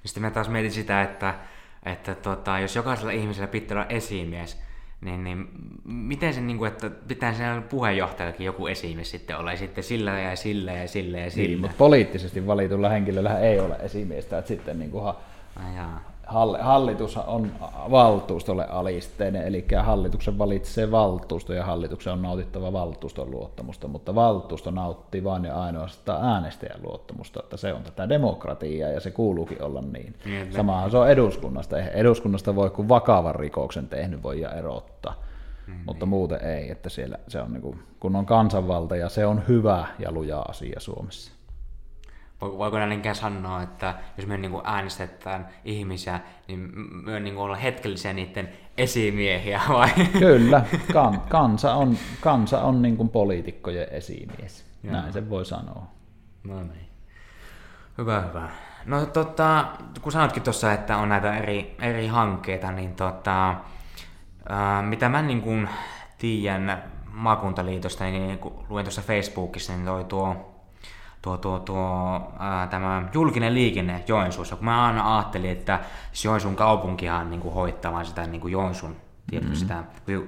Sitten 0.05 0.23
mä 0.23 0.31
taas 0.31 0.49
mietin 0.49 0.71
sitä, 0.71 1.01
että, 1.01 1.35
että 1.85 2.15
tota, 2.15 2.59
jos 2.59 2.75
jokaisella 2.75 3.11
ihmisellä 3.11 3.47
pitää 3.47 3.77
olla 3.77 3.89
esimies, 3.89 4.61
niin, 5.01 5.23
niin 5.23 5.47
miten 5.85 6.33
se, 6.33 6.41
niin 6.41 6.57
kuin, 6.57 6.71
että 6.71 6.89
pitää 6.89 7.33
sen 7.33 7.63
puheenjohtajallakin 7.63 8.45
joku 8.45 8.67
esimies 8.67 9.11
sitten 9.11 9.37
olla, 9.37 9.55
sitten 9.55 9.83
sillä 9.83 10.19
ja 10.19 10.35
sillä 10.35 10.71
ja 10.71 10.87
sillä 10.87 11.19
ja 11.19 11.31
sillä. 11.31 11.47
Niin, 11.47 11.59
mutta 11.59 11.75
poliittisesti 11.77 12.47
valitulla 12.47 12.89
henkilöllä 12.89 13.39
ei 13.39 13.59
ole 13.59 13.75
esimiestä, 13.79 14.37
että 14.37 14.49
sitten 14.49 14.79
niin 14.79 14.91
kuin, 14.91 15.13
hallitus 16.61 17.17
on 17.17 17.51
valtuustolle 17.91 18.67
alisteinen, 18.69 19.47
eli 19.47 19.65
hallituksen 19.83 20.37
valitsee 20.37 20.91
valtuusto 20.91 21.53
ja 21.53 21.65
hallituksen 21.65 22.13
on 22.13 22.21
nautittava 22.21 22.73
valtuuston 22.73 23.31
luottamusta, 23.31 23.87
mutta 23.87 24.15
valtuusto 24.15 24.71
nauttii 24.71 25.23
vain 25.23 25.45
ja 25.45 25.61
ainoastaan 25.61 26.25
äänestäjän 26.25 26.79
luottamusta, 26.83 27.39
että 27.43 27.57
se 27.57 27.73
on 27.73 27.83
tätä 27.83 28.09
demokratiaa 28.09 28.89
ja 28.89 28.99
se 28.99 29.11
kuuluukin 29.11 29.61
olla 29.61 29.81
niin. 29.81 30.15
niin 30.25 30.53
Samahan 30.53 30.91
se 30.91 30.97
on 30.97 31.09
eduskunnasta. 31.09 31.79
Eduskunnasta 31.79 32.55
voi 32.55 32.69
kun 32.69 32.89
vakavan 32.89 33.35
rikoksen 33.35 33.87
tehnyt 33.87 34.23
voi 34.23 34.43
erottaa, 34.43 35.15
mm, 35.67 35.73
mutta 35.85 36.05
niin. 36.05 36.09
muuten 36.09 36.43
ei, 36.43 36.71
että 36.71 36.89
siellä 36.89 37.17
se 37.27 37.41
on 37.41 37.53
niin 37.53 37.61
kuin, 37.61 37.79
kun 37.99 38.15
on 38.15 38.25
kansanvalta 38.25 38.95
ja 38.95 39.09
se 39.09 39.25
on 39.25 39.43
hyvä 39.47 39.87
ja 39.99 40.11
luja 40.11 40.39
asia 40.39 40.79
Suomessa 40.79 41.40
voiko 42.41 42.79
näinkään 42.79 43.15
sanoa, 43.15 43.61
että 43.61 43.95
jos 44.17 44.27
me 44.27 44.37
niin 44.37 44.61
äänestetään 44.63 45.47
ihmisiä, 45.65 46.19
niin 46.47 46.71
me 47.05 47.19
niin 47.19 47.37
olla 47.37 47.55
hetkellisiä 47.55 48.13
niiden 48.13 48.49
esimiehiä 48.77 49.61
vai? 49.69 49.89
Kyllä, 50.19 50.65
kan, 50.93 51.21
kansa 51.29 51.73
on, 51.73 51.97
kansa 52.21 52.61
on 52.61 52.81
niin 52.81 52.97
kuin 52.97 53.09
poliitikkojen 53.09 53.87
esimies, 53.91 54.65
Joo. 54.83 54.93
näin 54.93 55.13
se 55.13 55.29
voi 55.29 55.45
sanoa. 55.45 55.87
No 56.43 56.63
niin. 56.63 56.89
Hyvä, 57.97 58.21
hyvä. 58.21 58.49
No 58.85 59.05
tota, 59.05 59.65
kun 60.01 60.11
sanotkin 60.11 60.43
tuossa, 60.43 60.73
että 60.73 60.97
on 60.97 61.09
näitä 61.09 61.37
eri, 61.37 61.75
eri 61.79 62.07
hankkeita, 62.07 62.71
niin 62.71 62.95
tota, 62.95 63.55
ää, 64.49 64.81
mitä 64.81 65.09
mä 65.09 65.21
niin 65.21 65.41
kuin 65.41 65.69
tiedän 66.17 66.83
maakuntaliitosta, 67.05 68.03
niin 68.03 68.39
kun 68.39 68.65
luin 68.69 68.85
tuossa 68.85 69.01
Facebookissa, 69.01 69.73
niin 69.73 69.85
toi 69.85 70.03
tuo 70.03 70.51
tuo, 71.21 71.37
tuo, 71.37 71.59
tuo 71.59 72.21
ää, 72.39 72.67
tämä 72.67 73.09
julkinen 73.13 73.53
liikenne 73.53 74.03
Joensuussa, 74.07 74.55
kun 74.55 74.65
mä 74.65 74.85
aina 74.85 75.17
ajattelin, 75.17 75.51
että 75.51 75.79
Joensuun 76.25 76.55
kaupunkihan 76.55 77.29
niin 77.29 77.41
kuin 77.41 77.53
hoittamaan 77.53 78.05
sitä 78.05 78.27
niin 78.27 78.41
kuin 78.41 78.51
Joensuun 78.51 78.95
mm-hmm. 79.31 79.55
sitä 79.55 79.83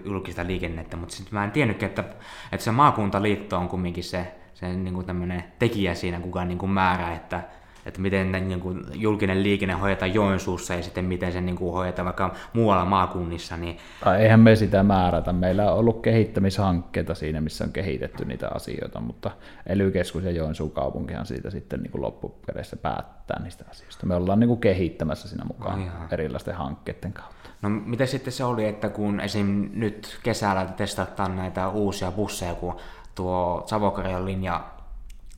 julkista 0.05 0.47
liikennettä, 0.47 0.97
mutta 0.97 1.15
sitten 1.15 1.33
mä 1.33 1.43
en 1.43 1.51
tiennytkin, 1.51 1.89
että, 1.89 2.03
että 2.51 2.63
se 2.63 2.71
maakuntaliitto 2.71 3.57
on 3.57 3.69
kumminkin 3.69 4.03
se, 4.03 4.35
se 4.53 4.73
niin 4.73 4.93
kuin 4.93 5.43
tekijä 5.59 5.95
siinä, 5.95 6.19
kuka 6.19 6.45
niin 6.45 6.57
kuin 6.57 6.71
määrää, 6.71 7.13
että 7.13 7.43
että 7.85 8.01
miten 8.01 8.31
niin 8.31 8.59
kuin, 8.59 8.83
julkinen 8.93 9.43
liikenne 9.43 9.73
hoidetaan 9.73 10.13
Joensuussa 10.13 10.73
ja 10.73 10.83
sitten 10.83 11.05
miten 11.05 11.33
se 11.33 11.41
niin 11.41 11.55
kuin, 11.55 11.73
hoidetaan 11.73 12.05
vaikka 12.05 12.33
muualla 12.53 12.85
maakunnissa. 12.85 13.57
Niin... 13.57 13.77
Tai 14.03 14.21
eihän 14.21 14.39
me 14.39 14.55
sitä 14.55 14.83
määrätä. 14.83 15.33
Meillä 15.33 15.71
on 15.71 15.77
ollut 15.77 16.01
kehittämishankkeita 16.01 17.15
siinä, 17.15 17.41
missä 17.41 17.63
on 17.63 17.71
kehitetty 17.71 18.25
niitä 18.25 18.49
asioita, 18.55 18.99
mutta 18.99 19.31
ely 19.67 19.93
ja 20.23 20.31
Joensuun 20.31 20.71
kaupunkihan 20.71 21.25
siitä 21.25 21.49
sitten 21.49 21.79
niin 21.79 21.91
kuin 21.91 22.01
loppupeleissä 22.01 22.77
päättää 22.77 23.41
niistä 23.43 23.65
asioista. 23.69 24.05
Me 24.05 24.15
ollaan 24.15 24.39
niin 24.39 24.47
kuin 24.47 24.59
kehittämässä 24.59 25.27
siinä 25.27 25.45
mukaan 25.45 25.85
no, 25.85 25.91
erilaisten 26.11 26.55
hankkeiden 26.55 27.13
kautta. 27.13 27.49
No 27.61 27.69
miten 27.69 28.07
sitten 28.07 28.33
se 28.33 28.43
oli, 28.43 28.65
että 28.65 28.89
kun 28.89 29.19
esim. 29.19 29.69
nyt 29.73 30.19
kesällä 30.23 30.65
testataan 30.65 31.35
näitä 31.35 31.69
uusia 31.69 32.11
busseja, 32.11 32.55
kun 32.55 32.77
tuo 33.15 33.63
Savokarjan 33.65 34.25
linja 34.25 34.63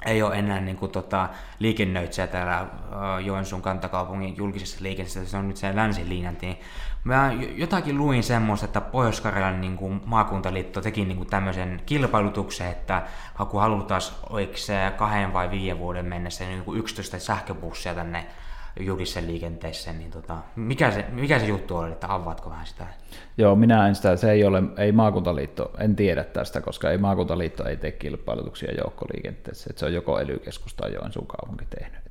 ei 0.05 0.21
ole 0.21 0.35
enää 0.35 0.61
niin 0.61 0.77
kuin, 0.77 0.91
tota, 0.91 1.29
liikennöitsijä 1.59 2.27
täällä 2.27 2.67
Joensuun 3.25 3.61
kantakaupungin 3.61 4.37
julkisessa 4.37 4.77
liikenteessä, 4.81 5.25
se 5.25 5.37
on 5.37 5.47
nyt 5.47 5.57
se 5.57 5.75
länsilinjan. 5.75 6.37
Niin 6.41 6.59
mä 7.03 7.31
jotakin 7.55 7.97
luin 7.97 8.23
semmoista, 8.23 8.65
että 8.65 8.81
pohjois 8.81 9.23
niin 9.59 9.77
kuin, 9.77 10.01
maakuntaliitto 10.05 10.81
teki 10.81 11.05
niin 11.05 11.17
kuin, 11.17 11.29
tämmöisen 11.29 11.81
kilpailutuksen, 11.85 12.67
että 12.67 13.03
kun 13.49 13.61
halutaan 13.61 14.01
oliko 14.29 14.57
se 14.57 14.93
kahden 14.97 15.33
vai 15.33 15.51
viiden 15.51 15.79
vuoden 15.79 16.05
mennessä 16.05 16.43
niin 16.43 16.63
kuin 16.63 16.79
11 16.79 17.19
sähköbussia 17.19 17.95
tänne 17.95 18.25
julkisessa 18.79 19.21
liikenteessä, 19.27 19.93
niin 19.93 20.11
tota, 20.11 20.37
mikä, 20.55 20.91
se, 20.91 21.05
mikä 21.11 21.39
se 21.39 21.45
juttu 21.45 21.77
oli, 21.77 21.91
että 21.91 22.13
avaatko 22.13 22.49
vähän 22.49 22.65
sitä? 22.65 22.87
Joo, 23.37 23.55
minä 23.55 23.87
en 23.87 23.95
sitä, 23.95 24.15
se 24.15 24.31
ei 24.31 24.43
ole, 24.43 24.63
ei 24.77 24.91
maakuntaliitto, 24.91 25.71
en 25.79 25.95
tiedä 25.95 26.23
tästä, 26.23 26.61
koska 26.61 26.91
ei 26.91 26.97
maakuntaliitto 26.97 27.65
ei 27.65 27.77
tee 27.77 27.91
kilpailutuksia 27.91 28.75
joukkoliikenteessä, 28.77 29.67
että 29.69 29.79
se 29.79 29.85
on 29.85 29.93
joko 29.93 30.19
ely 30.19 30.41
tai 30.77 30.93
Joensuun 30.93 31.27
kaupunki 31.27 31.65
tehnyt. 31.79 32.05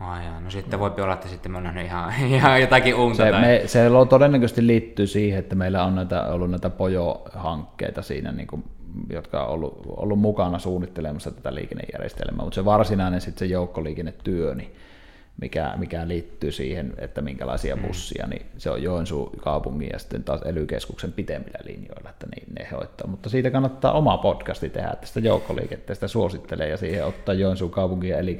Ai 0.00 0.24
jaa, 0.24 0.40
no 0.40 0.50
sitten 0.50 0.80
voi 0.80 0.92
olla, 1.02 1.14
että 1.14 1.28
sitten 1.28 1.52
me 1.52 1.58
on 1.58 1.64
nähnyt 1.64 1.86
ihan, 1.86 2.12
ihan 2.36 2.60
jotakin 2.60 2.94
uutta. 2.94 3.24
Se, 3.24 3.30
tai... 3.30 3.40
me, 3.40 3.62
se 3.66 3.88
todennäköisesti 4.08 4.66
liittyy 4.66 5.06
siihen, 5.06 5.38
että 5.38 5.54
meillä 5.54 5.84
on 5.84 5.94
näitä, 5.94 6.26
ollut 6.26 6.50
näitä 6.50 6.70
Pojo-hankkeita 6.70 8.02
siinä, 8.02 8.32
niin 8.32 8.46
kuin, 8.46 8.64
jotka 9.10 9.44
on 9.44 9.50
ollut, 9.50 9.82
ollut 9.96 10.18
mukana 10.18 10.58
suunnittelemassa 10.58 11.30
tätä 11.30 11.54
liikennejärjestelmää, 11.54 12.44
mutta 12.44 12.54
se 12.54 12.64
varsinainen 12.64 13.20
sitten 13.20 13.48
se 13.48 13.52
joukkoliikennetyö, 13.52 14.54
niin 14.54 14.74
mikä, 15.40 15.72
mikä 15.76 16.08
liittyy 16.08 16.52
siihen, 16.52 16.92
että 16.98 17.22
minkälaisia 17.22 17.76
mm. 17.76 17.82
bussia, 17.82 18.26
niin 18.26 18.46
se 18.58 18.70
on 18.70 18.82
Joensuun 18.82 19.30
kaupungin 19.40 19.90
ja 19.92 19.98
sitten 19.98 20.24
taas 20.24 20.42
ely 20.42 20.66
pitemmillä 21.16 21.58
linjoilla, 21.64 22.10
että 22.10 22.26
niin 22.34 22.46
ne 22.58 22.68
hoitaa. 22.72 23.06
Mutta 23.06 23.28
siitä 23.28 23.50
kannattaa 23.50 23.92
oma 23.92 24.18
podcasti 24.18 24.70
tehdä 24.70 24.94
tästä 25.00 25.20
joukkoliikenteestä 25.20 26.08
suosittelee 26.08 26.68
ja 26.68 26.76
siihen 26.76 27.06
ottaa 27.06 27.34
Joensuun 27.34 27.70
kaupungin 27.70 28.10
ja 28.10 28.18
ely 28.18 28.38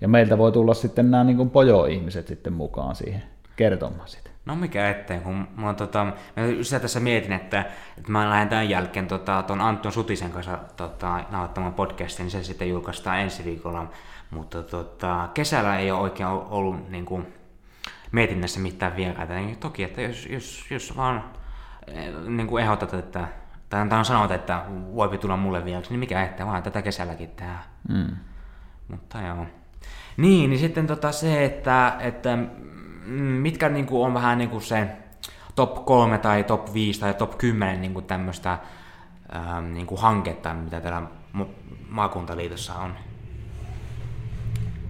Ja 0.00 0.08
meiltä 0.08 0.38
voi 0.38 0.52
tulla 0.52 0.74
sitten 0.74 1.10
nämä 1.10 1.24
niin 1.24 1.50
pojo-ihmiset 1.50 2.26
sitten 2.26 2.52
mukaan 2.52 2.96
siihen 2.96 3.22
kertomaan 3.56 4.08
sitä. 4.08 4.30
No 4.46 4.56
mikä 4.56 4.90
ettei, 4.90 5.20
kun 5.20 5.48
mä, 5.56 5.74
tota, 5.74 6.04
mä 6.04 6.78
tässä 6.80 7.00
mietin, 7.00 7.32
että, 7.32 7.60
että 7.98 8.12
mä 8.12 8.30
lähden 8.30 8.48
tämän 8.48 8.68
jälkeen 8.68 9.06
tota, 9.06 9.44
ton 9.46 9.60
Anton 9.60 9.92
Sutisen 9.92 10.30
kanssa 10.30 10.58
tota, 10.76 11.24
nauhoittamaan 11.30 11.74
podcastin, 11.74 12.24
niin 12.24 12.30
se 12.30 12.42
sitten 12.42 12.68
julkaistaan 12.68 13.20
ensi 13.20 13.44
viikolla 13.44 13.86
mutta 14.30 14.62
tota, 14.62 15.28
kesällä 15.34 15.78
ei 15.78 15.90
ole 15.90 16.00
oikein 16.00 16.28
ollut 16.28 16.90
niin 16.90 17.04
kuin, 17.04 17.26
mietinnässä 18.12 18.60
mitään 18.60 18.96
vieraita. 18.96 19.34
Niin 19.34 19.56
toki, 19.56 19.82
että 19.82 20.02
jos, 20.02 20.26
jos, 20.26 20.66
jos 20.70 20.96
vaan 20.96 21.24
eh, 21.86 22.14
niin 22.26 22.46
kuin 22.46 22.64
ehdotat, 22.64 22.94
että, 22.94 23.28
tai 23.68 23.98
on 23.98 24.04
sanot, 24.04 24.30
että 24.30 24.64
voi 24.94 25.18
tulla 25.18 25.36
mulle 25.36 25.64
vieraksi, 25.64 25.90
niin 25.90 26.00
mikä 26.00 26.22
ettei, 26.22 26.46
vaan 26.46 26.62
tätä 26.62 26.82
kesälläkin 26.82 27.28
tehdään. 27.28 27.64
Mm. 27.88 28.16
Mutta 28.88 29.20
joo. 29.20 29.46
Niin, 30.16 30.50
niin 30.50 30.60
sitten 30.60 30.86
tota 30.86 31.12
se, 31.12 31.44
että, 31.44 31.96
että 32.00 32.38
mitkä 33.40 33.68
niin 33.68 33.86
kuin 33.86 34.06
on 34.06 34.14
vähän 34.14 34.38
niin 34.38 34.50
kuin 34.50 34.62
se 34.62 34.88
top 35.54 35.84
3 35.84 36.18
tai 36.18 36.44
top 36.44 36.74
5 36.74 37.00
tai 37.00 37.14
top 37.14 37.38
10 37.38 37.80
niin 37.80 37.92
kuin 37.92 38.04
tämmöistä 38.04 38.58
ähm, 39.36 39.72
niin 39.72 39.86
kuin 39.86 40.00
hanketta, 40.00 40.54
mitä 40.54 40.80
täällä 40.80 41.02
maakuntaliitossa 41.88 42.74
on? 42.74 42.94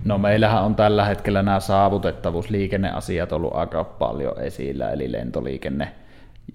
No 0.04 0.18
meillähän 0.18 0.62
on 0.62 0.74
tällä 0.74 1.04
hetkellä 1.04 1.42
nämä 1.42 1.60
saavutettavuusliikenneasiat 1.60 3.32
ollut 3.32 3.54
aika 3.54 3.84
paljon 3.84 4.40
esillä, 4.40 4.90
eli 4.90 5.12
lentoliikenne. 5.12 5.94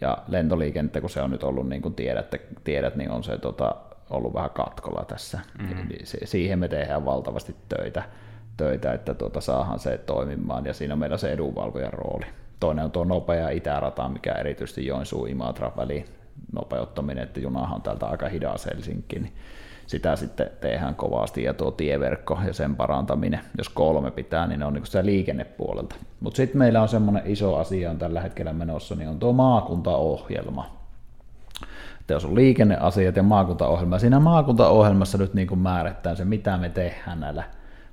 Ja 0.01 0.17
lentoliikennettä, 0.27 1.01
kun 1.01 1.09
se 1.09 1.21
on 1.21 1.31
nyt 1.31 1.43
ollut, 1.43 1.69
niin 1.69 1.81
kuin 1.81 1.95
tiedät, 1.95 2.35
tiedät 2.63 2.95
niin 2.95 3.11
on 3.11 3.23
se 3.23 3.37
tota, 3.37 3.75
ollut 4.09 4.33
vähän 4.33 4.49
katkolla 4.49 5.05
tässä. 5.05 5.39
Mm-hmm. 5.59 5.87
siihen 6.03 6.59
me 6.59 6.67
tehdään 6.67 7.05
valtavasti 7.05 7.55
töitä, 7.69 8.03
töitä 8.57 8.93
että 8.93 9.13
tuota, 9.13 9.41
saahan 9.41 9.79
se 9.79 9.97
toimimaan, 9.97 10.65
ja 10.65 10.73
siinä 10.73 10.93
on 10.93 10.99
meillä 10.99 11.17
se 11.17 11.31
edunvalvojan 11.31 11.93
rooli. 11.93 12.25
Toinen 12.59 12.85
on 12.85 12.91
tuo 12.91 13.03
nopea 13.03 13.49
itärata, 13.49 14.09
mikä 14.09 14.31
erityisesti 14.31 14.85
Joensuu 14.85 15.25
Imatra 15.25 15.71
väliin 15.77 16.05
nopeuttaminen, 16.53 17.23
että 17.23 17.39
junahan 17.39 17.75
on 17.75 17.81
täältä 17.81 18.05
aika 18.05 18.29
hidas 18.29 18.65
Helsinki, 18.65 19.19
niin 19.19 19.33
sitä 19.89 20.15
sitten 20.15 20.51
tehdään 20.61 20.95
kovasti 20.95 21.43
ja 21.43 21.53
tuo 21.53 21.71
tieverkko 21.71 22.39
ja 22.47 22.53
sen 22.53 22.75
parantaminen, 22.75 23.39
jos 23.57 23.69
kolme 23.69 24.11
pitää, 24.11 24.47
niin 24.47 24.59
ne 24.59 24.65
on 24.65 24.73
niin 24.73 24.85
sitä 24.85 25.05
liikennepuolelta. 25.05 25.95
Mutta 26.19 26.37
sitten 26.37 26.57
meillä 26.57 26.81
on 26.81 26.89
semmoinen 26.89 27.23
iso 27.25 27.55
asia 27.55 27.91
on 27.91 27.97
tällä 27.97 28.21
hetkellä 28.21 28.53
menossa, 28.53 28.95
niin 28.95 29.09
on 29.09 29.19
tuo 29.19 29.33
maakuntaohjelma. 29.33 30.65
Että 31.99 32.13
jos 32.13 32.25
on 32.25 32.35
liikenneasiat 32.35 33.15
ja 33.15 33.23
maakuntaohjelma, 33.23 33.99
siinä 33.99 34.19
maakuntaohjelmassa 34.19 35.17
nyt 35.17 35.33
niin 35.33 35.47
kuin 35.47 35.59
määrittää 35.59 36.15
se, 36.15 36.25
mitä 36.25 36.57
me 36.57 36.69
tehdään 36.69 37.19
näillä 37.19 37.43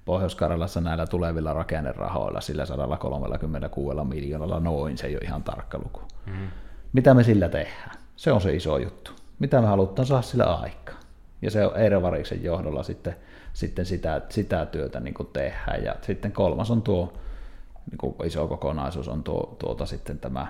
Pohjois-Karjalassa 0.04 0.80
näillä 0.80 1.06
tulevilla 1.06 1.52
rakennerahoilla, 1.52 2.40
sillä 2.40 2.66
136 2.66 4.04
miljoonalla 4.04 4.60
noin, 4.60 4.98
se 4.98 5.06
ei 5.06 5.14
ole 5.14 5.24
ihan 5.24 5.42
tarkka 5.42 5.78
luku. 5.78 6.00
Mm. 6.26 6.48
Mitä 6.92 7.14
me 7.14 7.24
sillä 7.24 7.48
tehdään? 7.48 7.96
Se 8.16 8.32
on 8.32 8.40
se 8.40 8.54
iso 8.54 8.78
juttu. 8.78 9.10
Mitä 9.38 9.60
me 9.60 9.66
halutaan 9.66 10.06
saada 10.06 10.22
sillä 10.22 10.44
aikaa? 10.44 10.95
Ja 11.42 11.50
se 11.50 11.66
on 11.66 11.76
Eero 11.76 12.02
Variksen 12.02 12.44
johdolla 12.44 12.82
sitten, 12.82 13.16
sitten 13.52 13.86
sitä, 13.86 14.22
sitä 14.28 14.66
työtä 14.66 15.00
niin 15.00 15.14
kuin 15.14 15.28
tehdään. 15.32 15.84
Ja 15.84 15.94
sitten 16.02 16.32
kolmas 16.32 16.70
on 16.70 16.82
tuo 16.82 17.12
niin 17.90 17.98
kuin 17.98 18.14
iso 18.24 18.46
kokonaisuus 18.46 19.08
on 19.08 19.22
tuo, 19.22 19.56
tuota 19.58 19.86
sitten 19.86 20.18
tämä 20.18 20.46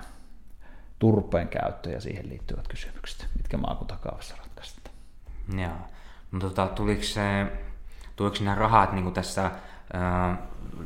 turpeen 0.99 1.47
käyttö 1.47 1.89
ja 1.89 2.01
siihen 2.01 2.29
liittyvät 2.29 2.67
kysymykset, 2.67 3.27
mitkä 3.37 3.57
maakuntakaavassa 3.57 4.35
ratkaistaan. 4.37 4.95
Joo. 5.57 5.71
No, 6.31 6.39
tota, 6.39 6.67
tuliko, 6.67 7.03
se, 7.03 7.21
tuliko 8.15 8.35
nämä 8.39 8.55
rahat 8.55 8.93
niin 8.93 9.03
kuin 9.03 9.13
tässä 9.13 9.45
äh, 9.45 10.37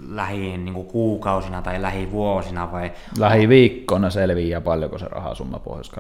lähi 0.10 0.58
niin 0.58 0.86
kuukausina 0.86 1.62
tai 1.62 1.82
lähivuosina 1.82 2.72
vai? 2.72 2.92
Lähiviikkona 3.20 4.10
selviää 4.10 4.62
paljonko 4.62 4.98
se 4.98 5.06
rahasumma 5.06 5.60
pohjois 5.60 5.92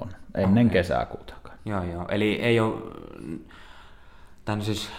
on, 0.00 0.08
ennen 0.34 0.66
okay. 0.66 0.72
kesäkuuta. 0.72 1.34
Joo, 1.66 1.82
joo. 1.84 2.06
Eli 2.08 2.34
ei 2.34 2.60
ole, 2.60 2.74
tämän 4.44 4.62
siis, 4.62 4.90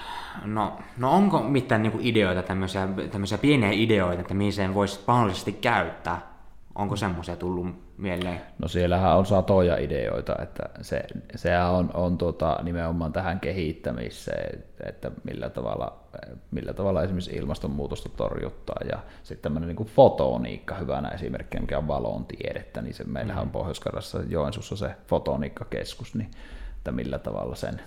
no, 0.46 0.80
no 0.98 1.12
onko 1.12 1.44
mitään 1.44 1.84
niin 1.84 2.00
ideoita, 2.00 2.44
tämmöisiä, 2.44 2.88
tämmöisiä 3.12 3.38
pieniä 3.38 3.70
ideoita, 3.72 4.22
että 4.22 4.34
mihin 4.34 4.54
sen 4.54 4.74
voisi 4.74 5.00
mahdollisesti 5.08 5.52
käyttää? 5.52 6.37
Onko 6.78 6.96
semmoisia 6.96 7.36
tullut 7.36 7.68
mieleen? 7.98 8.42
No 8.60 8.68
siellähän 8.68 9.18
on 9.18 9.26
satoja 9.26 9.78
ideoita, 9.78 10.36
että 10.42 10.64
se, 10.82 11.04
sehän 11.36 11.72
on, 11.72 11.92
on 11.94 12.18
tota, 12.18 12.60
nimenomaan 12.64 13.14
tähän 13.14 13.40
kehittämiseen, 13.40 14.64
että 14.86 15.12
millä 15.24 15.50
tavalla, 15.50 16.00
millä 16.52 16.74
tavalla 16.74 17.04
esimerkiksi 17.04 17.36
ilmastonmuutosta 17.36 18.10
torjuttaa 18.10 18.80
ja 18.92 19.00
sitten 19.24 19.42
tämmöinen 19.42 19.76
niin 19.76 19.88
fotoniikka 19.88 20.76
hyvänä 20.76 21.10
esimerkkinä, 21.10 21.62
mikä 21.62 21.78
on 21.78 21.88
valon 21.88 22.26
tiedettä, 22.26 22.82
niin 22.82 22.94
se 22.94 23.04
meillähän 23.04 23.42
on 23.42 23.48
mm. 23.48 23.52
Pohjois-Karjalassa 23.52 24.20
Joensuussa 24.30 24.76
se 24.76 24.92
fotoniikkakeskus, 25.08 26.16
niin 26.16 26.32
että 26.78 26.92
millä 26.92 27.20
tavalla 27.20 27.56
sen, 27.56 27.82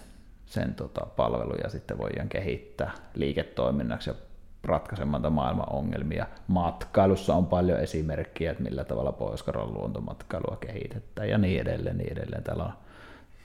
sen 0.46 0.74
tota, 0.74 1.06
palveluja 1.16 1.68
sitten 1.68 1.98
voidaan 1.98 2.28
kehittää 2.28 2.90
liiketoiminnaksi 3.14 4.10
ja 4.10 4.16
ratkaisemaan 4.64 5.32
maailman 5.32 5.72
ongelmia. 5.72 6.26
Matkailussa 6.48 7.34
on 7.34 7.46
paljon 7.46 7.80
esimerkkejä, 7.80 8.50
että 8.50 8.62
millä 8.62 8.84
tavalla 8.84 9.12
pohjois 9.12 9.44
luontomatkailua 9.54 10.56
kehitetään 10.60 11.28
ja 11.28 11.38
niin 11.38 11.60
edelleen. 11.60 11.98
Niin 11.98 12.12
edelleen. 12.12 12.42
Täällä 12.42 12.64
on 12.64 12.72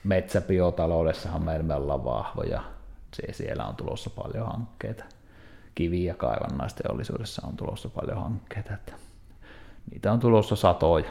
metsäbiotaloudessahan 0.04 1.42
meillä 1.42 1.76
ollaan 1.76 2.04
vahvoja. 2.04 2.62
Siellä 3.32 3.66
on 3.66 3.76
tulossa 3.76 4.10
paljon 4.10 4.46
hankkeita. 4.46 5.04
Kivi- 5.74 6.04
ja 6.04 6.14
kaivannaisteollisuudessa 6.14 7.46
on 7.46 7.56
tulossa 7.56 7.88
paljon 7.88 8.22
hankkeita. 8.22 8.74
Että 8.74 8.92
niitä 9.90 10.12
on 10.12 10.20
tulossa 10.20 10.56
satoja 10.56 11.10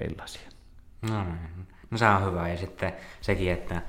erilaisia. 0.00 0.48
No, 1.10 1.24
niin. 1.24 1.66
no 1.90 1.98
se 1.98 2.06
on 2.06 2.26
hyvä. 2.26 2.48
Ja 2.48 2.58
sitten 2.58 2.92
sekin, 3.20 3.52
että 3.52 3.82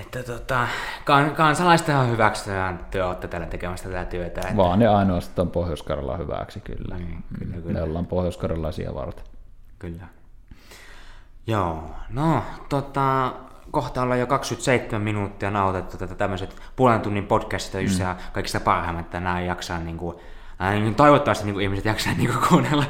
että 0.00 0.22
tota, 0.22 0.68
kan, 1.04 1.34
kansalaistenhan 1.34 2.10
hyväksytään, 2.10 2.86
te 2.90 3.04
olette 3.04 3.28
täällä 3.28 3.46
tekemässä 3.46 3.88
tätä 3.88 4.04
työtä. 4.04 4.40
Että... 4.40 4.56
Vaan 4.56 4.78
ne 4.78 4.88
ainoastaan 4.88 5.50
pohjois 5.50 5.82
hyväksi, 6.18 6.60
kyllä. 6.60 6.96
Niin, 6.96 7.24
kyllä, 7.38 7.56
kyllä. 7.56 7.72
Me 7.72 7.82
ollaan 7.82 8.06
pohjois 8.06 8.36
varten. 8.94 9.24
Kyllä. 9.78 10.02
Joo, 11.46 11.90
no 12.10 12.42
tota, 12.68 13.32
kohta 13.70 14.02
ollaan 14.02 14.20
jo 14.20 14.26
27 14.26 15.02
minuuttia 15.02 15.50
nautettu 15.50 15.96
tätä 15.96 16.14
tämmöiset 16.14 16.56
puolen 16.76 17.00
tunnin 17.00 17.26
podcastia, 17.26 17.80
just 17.80 17.98
mm. 17.98 18.16
kaikista 18.32 18.60
parhaimmat, 18.60 19.04
että 19.04 19.20
nämä 19.20 19.40
jaksaa 19.40 19.78
niin 19.78 19.96
kuin, 19.96 20.16
niin 20.58 20.94
toivottavasti 20.94 21.44
niin 21.44 21.54
kuin 21.54 21.62
ihmiset 21.62 21.84
jaksaa 21.84 22.12
niin 22.12 22.30
kuin 22.30 22.40
kuunnella, 22.48 22.84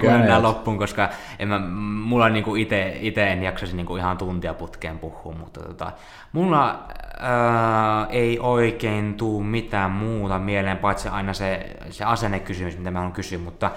kuunnella 0.00 0.42
loppuun, 0.42 0.78
koska 0.78 1.08
en 1.38 1.48
mä, 1.48 1.58
mulla 2.04 2.28
niin 2.28 2.44
kuin 2.44 2.62
ite, 2.62 2.96
ite 3.00 3.32
en 3.32 3.42
jaksaisi 3.42 3.76
niin 3.76 3.86
kuin 3.86 4.00
ihan 4.00 4.18
tuntia 4.18 4.54
putkeen 4.54 4.98
puhua, 4.98 5.34
mutta 5.34 5.60
tota, 5.60 5.92
mulla 6.32 6.88
ää, 7.20 8.06
ei 8.10 8.38
oikein 8.38 9.14
tuu 9.14 9.42
mitään 9.42 9.90
muuta 9.90 10.38
mieleen, 10.38 10.78
paitsi 10.78 11.08
aina 11.08 11.32
se, 11.32 11.76
se 11.90 12.04
asennekysymys, 12.04 12.78
mitä 12.78 12.90
mä 12.90 12.98
haluan 12.98 13.12
kysyä, 13.12 13.38
mutta 13.38 13.70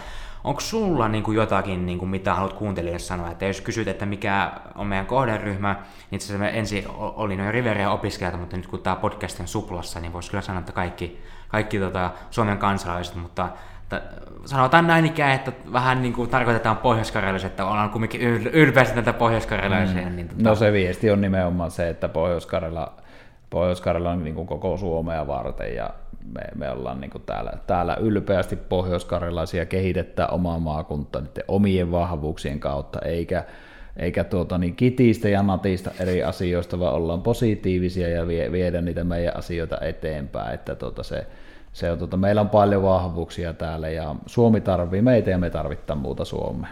onko 0.44 0.60
sulla 0.60 1.08
niin 1.08 1.24
kuin 1.24 1.36
jotakin, 1.36 1.86
niin 1.86 2.00
kuin 2.00 2.10
mitä 2.10 2.34
haluat 2.34 2.54
kuuntelijoille 2.54 3.00
sanoa? 3.00 3.32
Että 3.32 3.46
jos 3.46 3.62
kysyt, 3.62 3.88
että 3.88 4.06
mikä 4.06 4.52
on 4.76 4.88
meidän 4.88 5.06
kohderyhmä, 5.06 5.74
niin 5.74 6.16
itse 6.16 6.36
asiassa 6.36 6.58
ensin 6.58 6.84
oli 6.98 7.36
noin 7.36 7.54
Riveria 7.54 7.92
opiskelijat, 7.92 8.40
mutta 8.40 8.58
nyt 8.58 8.68
kun 8.68 8.82
tämä 8.82 8.96
podcast 8.96 9.40
on 9.40 9.48
suplassa, 9.48 10.00
niin 10.00 10.14
voisi 10.14 10.32
kyllä 10.32 10.42
sanoa, 10.42 10.60
että 10.60 10.72
kaikki 10.72 11.22
kaikki 11.56 11.80
tota, 11.80 12.12
Suomen 12.32 12.58
kansalaiset, 12.58 13.16
mutta 13.16 13.50
t- 13.90 14.46
sanotaan 14.46 14.88
näin 14.88 15.06
ikään, 15.06 15.32
että 15.32 15.52
vähän 15.74 16.02
niin 16.02 16.14
kuin 16.14 16.30
tarkoitetaan 16.30 16.78
pohjois 16.78 17.14
että 17.46 17.66
ollaan 17.66 17.90
kuitenkin 17.90 18.22
yl- 18.22 18.50
ylpeästi 18.54 18.96
tätä 18.96 19.14
pohjois 19.14 19.48
mm. 19.50 20.16
niin, 20.16 20.28
tota... 20.28 20.44
No 20.44 20.56
se 20.56 20.74
viesti 20.74 21.12
on 21.12 21.22
nimenomaan 21.22 21.72
se, 21.72 21.90
että 21.90 22.10
Pohjois-Karjala, 22.10 22.94
Pohjois-Karjala 23.50 24.12
on 24.12 24.24
niin 24.24 24.36
kuin 24.36 24.48
koko 24.48 24.78
Suomea 24.78 25.28
varten 25.28 25.76
ja 25.76 25.90
me, 26.34 26.42
me 26.56 26.70
ollaan 26.70 27.02
niin 27.02 27.12
kuin 27.12 27.24
täällä, 27.26 27.52
täällä 27.68 27.98
ylpeästi 28.00 28.56
pohjois-karjalaisia 28.56 29.66
kehitetään 29.66 30.34
omaa 30.34 30.60
maakuntaa 30.60 31.22
niiden 31.22 31.44
omien 31.48 31.92
vahvuuksien 31.92 32.60
kautta, 32.60 33.00
eikä 33.00 33.44
eikä 33.98 34.24
tuota, 34.24 34.58
niin 34.58 34.76
kitistä 34.76 35.30
ja 35.30 35.44
natista 35.44 35.92
eri 36.00 36.24
asioista, 36.24 36.80
vaan 36.80 36.94
ollaan 36.94 37.22
positiivisia 37.22 38.10
ja 38.10 38.28
vie, 38.28 38.52
viedä 38.52 38.82
niitä 38.82 39.04
meidän 39.04 39.38
asioita 39.38 39.78
eteenpäin. 39.82 40.54
Että 40.54 40.76
tuota, 40.76 41.04
se, 41.04 41.28
se 41.76 41.92
on, 41.92 41.98
tuota, 41.98 42.18
meillä 42.18 42.42
on 42.42 42.50
paljon 42.50 42.84
vahvuuksia 42.84 43.54
täällä 43.54 43.90
ja 43.90 44.16
Suomi 44.26 44.62
tarvii 44.62 45.02
meitä 45.02 45.30
ja 45.30 45.38
me 45.38 45.50
tarvitaan 45.50 46.00
muuta 46.00 46.26
Suomea. 46.26 46.70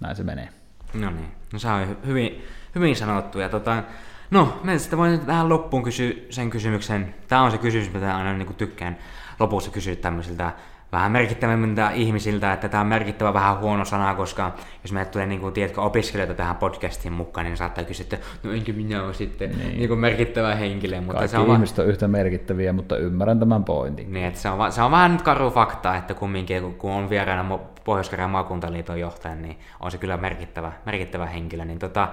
Näin 0.00 0.16
se 0.16 0.22
menee. 0.22 0.48
No 0.94 1.10
niin, 1.10 1.28
no 1.52 1.58
se 1.58 1.68
on 1.68 1.96
hyvin, 2.06 2.44
hyvin 2.74 2.96
sanottu. 2.96 3.38
Ja 3.38 3.48
tota, 3.48 3.82
no, 4.30 4.60
me 4.62 4.78
sitten 4.78 4.98
voin 4.98 5.20
tähän 5.20 5.48
loppuun 5.48 5.82
kysyä 5.82 6.12
sen 6.30 6.50
kysymyksen. 6.50 7.14
Tämä 7.28 7.42
on 7.42 7.50
se 7.50 7.58
kysymys, 7.58 7.92
mitä 7.92 8.16
aina 8.16 8.32
niin 8.32 8.54
tykkään 8.54 8.98
lopussa 9.40 9.70
kysyä 9.70 9.96
tämmöisiltä 9.96 10.52
vähän 10.96 11.12
merkittävämmiltä 11.12 11.90
ihmisiltä, 11.90 12.52
että 12.52 12.68
tämä 12.68 12.80
on 12.80 12.86
merkittävä 12.86 13.34
vähän 13.34 13.58
huono 13.60 13.84
sana, 13.84 14.14
koska 14.14 14.52
jos 14.82 14.92
meille 14.92 15.10
tulee 15.10 15.26
niin 15.26 15.40
kuin, 15.40 15.54
tiedätkö, 15.54 15.82
opiskelijoita 15.82 16.34
tähän 16.34 16.56
podcastiin 16.56 17.12
mukaan, 17.12 17.46
niin 17.46 17.56
saattaa 17.56 17.84
kysyä, 17.84 18.04
että 18.04 18.18
no 18.42 18.52
enkä 18.52 18.72
minä 18.72 19.02
ole 19.02 19.14
sitten 19.14 19.50
niin. 19.58 19.76
Niin 19.76 19.88
kuin 19.88 20.00
merkittävä 20.00 20.54
henkilö. 20.54 21.00
Mutta 21.00 21.12
Kaikki 21.12 21.30
se 21.30 21.38
on 21.38 21.52
ihmiset 21.52 21.78
on 21.78 21.86
yhtä 21.86 22.08
merkittäviä, 22.08 22.72
mutta 22.72 22.96
ymmärrän 22.96 23.38
tämän 23.38 23.64
pointin. 23.64 24.12
Niin, 24.12 24.26
että 24.26 24.40
se, 24.40 24.48
on, 24.48 24.72
se 24.72 24.82
on 24.82 24.90
vähän 24.90 25.12
nyt 25.12 25.22
karu 25.22 25.50
fakta, 25.50 25.96
että 25.96 26.14
kumminkin 26.14 26.74
kun 26.74 26.92
on 26.92 27.10
vieraana 27.10 27.58
pohjois 27.84 28.10
maakuntaliiton 28.28 29.00
johtaja, 29.00 29.34
niin 29.34 29.58
on 29.80 29.90
se 29.90 29.98
kyllä 29.98 30.16
merkittävä, 30.16 30.72
merkittävä 30.86 31.26
henkilö. 31.26 31.64
Niin 31.64 31.78
tota, 31.78 32.08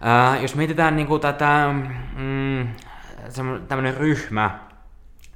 ää, 0.00 0.38
jos 0.38 0.54
mietitään 0.54 0.96
niin 0.96 1.06
kuin 1.06 1.20
tätä 1.20 1.74
mm, 2.16 2.68
tämmöinen 3.68 3.96
ryhmä, 3.96 4.50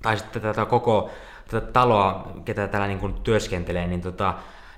tai 0.02 0.16
sitten 0.16 0.42
tätä 0.42 0.66
koko 0.66 1.10
tätä 1.50 1.72
taloa, 1.72 2.32
ketä 2.44 2.68
täällä 2.68 2.86
niin 2.86 2.98
kuin 2.98 3.14
työskentelee, 3.14 3.86
niin, 3.86 4.00
tota, 4.00 4.34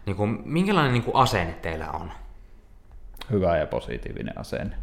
niin 0.07 0.17
kuin, 0.17 0.43
minkälainen 0.45 0.93
niin 0.93 1.03
kuin 1.03 1.17
asenne 1.17 1.53
teillä 1.53 1.91
on? 1.91 2.13
Hyvä 3.31 3.57
ja 3.57 3.67
positiivinen 3.67 4.39
asenne. 4.39 4.77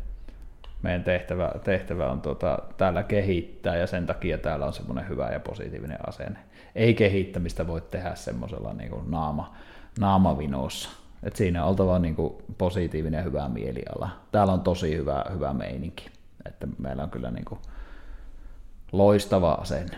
Meidän 0.81 1.03
tehtävä, 1.03 1.51
tehtävä 1.63 2.11
on 2.11 2.21
tuota, 2.21 2.59
täällä 2.77 3.03
kehittää 3.03 3.75
ja 3.75 3.87
sen 3.87 4.05
takia 4.05 4.37
täällä 4.37 4.65
on 4.65 4.73
semmoinen 4.73 5.09
hyvä 5.09 5.29
ja 5.29 5.39
positiivinen 5.39 6.09
asenne. 6.09 6.39
Ei 6.75 6.93
kehittämistä 6.93 7.67
voi 7.67 7.81
tehdä 7.81 8.15
semmoisella 8.15 8.73
niin 8.73 8.89
kuin 8.89 9.11
naama, 9.11 9.55
naamavinossa. 9.99 10.89
Et 11.23 11.35
siinä 11.35 11.63
on 11.63 11.69
oltava 11.69 11.99
niin 11.99 12.15
kuin 12.15 12.33
positiivinen 12.57 13.17
ja 13.17 13.23
hyvä 13.23 13.49
mieliala. 13.49 14.09
Täällä 14.31 14.53
on 14.53 14.61
tosi 14.61 14.97
hyvä, 14.97 15.25
hyvä 15.33 15.53
meininki. 15.53 16.09
Että 16.45 16.67
meillä 16.77 17.03
on 17.03 17.09
kyllä 17.09 17.31
niin 17.31 17.45
kuin 17.45 17.59
loistava 18.91 19.51
asenne. 19.51 19.97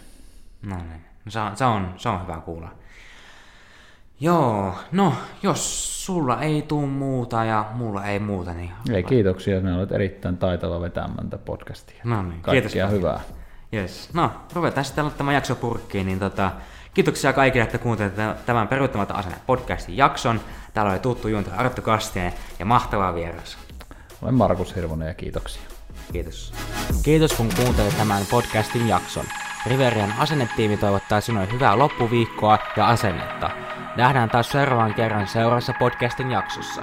No 0.65 0.75
niin. 0.75 1.10
Se 1.29 1.39
on, 1.39 1.57
se 1.57 1.65
on, 1.65 1.93
se 1.97 2.09
on 2.09 2.21
hyvä 2.21 2.37
kuulla. 2.45 2.69
Joo, 4.19 4.75
no 4.91 5.13
jos 5.43 6.05
sulla 6.05 6.41
ei 6.41 6.61
tuu 6.61 6.87
muuta 6.87 7.45
ja 7.45 7.65
mulla 7.73 8.05
ei 8.05 8.19
muuta, 8.19 8.53
niin... 8.53 8.71
Ei, 8.93 9.03
kiitoksia, 9.03 9.61
ne 9.61 9.73
olet 9.73 9.91
erittäin 9.91 10.37
taitava 10.37 10.81
vetämään 10.81 11.29
tätä 11.29 11.43
podcastia. 11.45 12.01
No 12.03 12.23
niin, 12.23 12.41
Kaikkia 12.41 12.71
kiitos. 12.71 12.91
hyvää. 12.91 13.19
Yes. 13.73 14.09
No, 14.13 14.31
ruvetaan 14.53 14.85
sitten 14.85 15.01
aloittamaan 15.01 15.35
jakso 15.35 15.55
purkkiin, 15.55 16.07
niin 16.07 16.19
tota, 16.19 16.51
kiitoksia 16.93 17.33
kaikille, 17.33 17.63
että 17.63 17.77
kuuntelitte 17.77 18.35
tämän 18.45 18.67
peruuttamatta 18.67 19.13
asenne 19.13 19.37
podcastin 19.47 19.97
jakson. 19.97 20.41
Täällä 20.73 20.91
oli 20.91 20.99
tuttu 20.99 21.27
juontaja 21.27 21.55
Arttu 21.57 21.81
Kastinen 21.81 22.33
ja 22.59 22.65
mahtava 22.65 23.15
vieras. 23.15 23.57
Olen 24.21 24.33
Markus 24.33 24.75
Hirvonen 24.75 25.07
ja 25.07 25.13
kiitoksia. 25.13 25.61
Kiitos. 26.11 26.53
Kiitos 27.03 27.33
kun 27.33 27.49
kuuntelit 27.55 27.97
tämän 27.97 28.23
podcastin 28.31 28.87
jakson. 28.87 29.25
Riverian 29.65 30.13
asennetiimi 30.17 30.77
toivottaa 30.77 31.21
sinulle 31.21 31.51
hyvää 31.51 31.77
loppuviikkoa 31.77 32.59
ja 32.77 32.87
asennetta. 32.87 33.49
Nähdään 33.95 34.29
taas 34.29 34.49
seuraavan 34.49 34.93
kerran 34.93 35.27
seuraavassa 35.27 35.73
podcastin 35.79 36.31
jaksossa. 36.31 36.81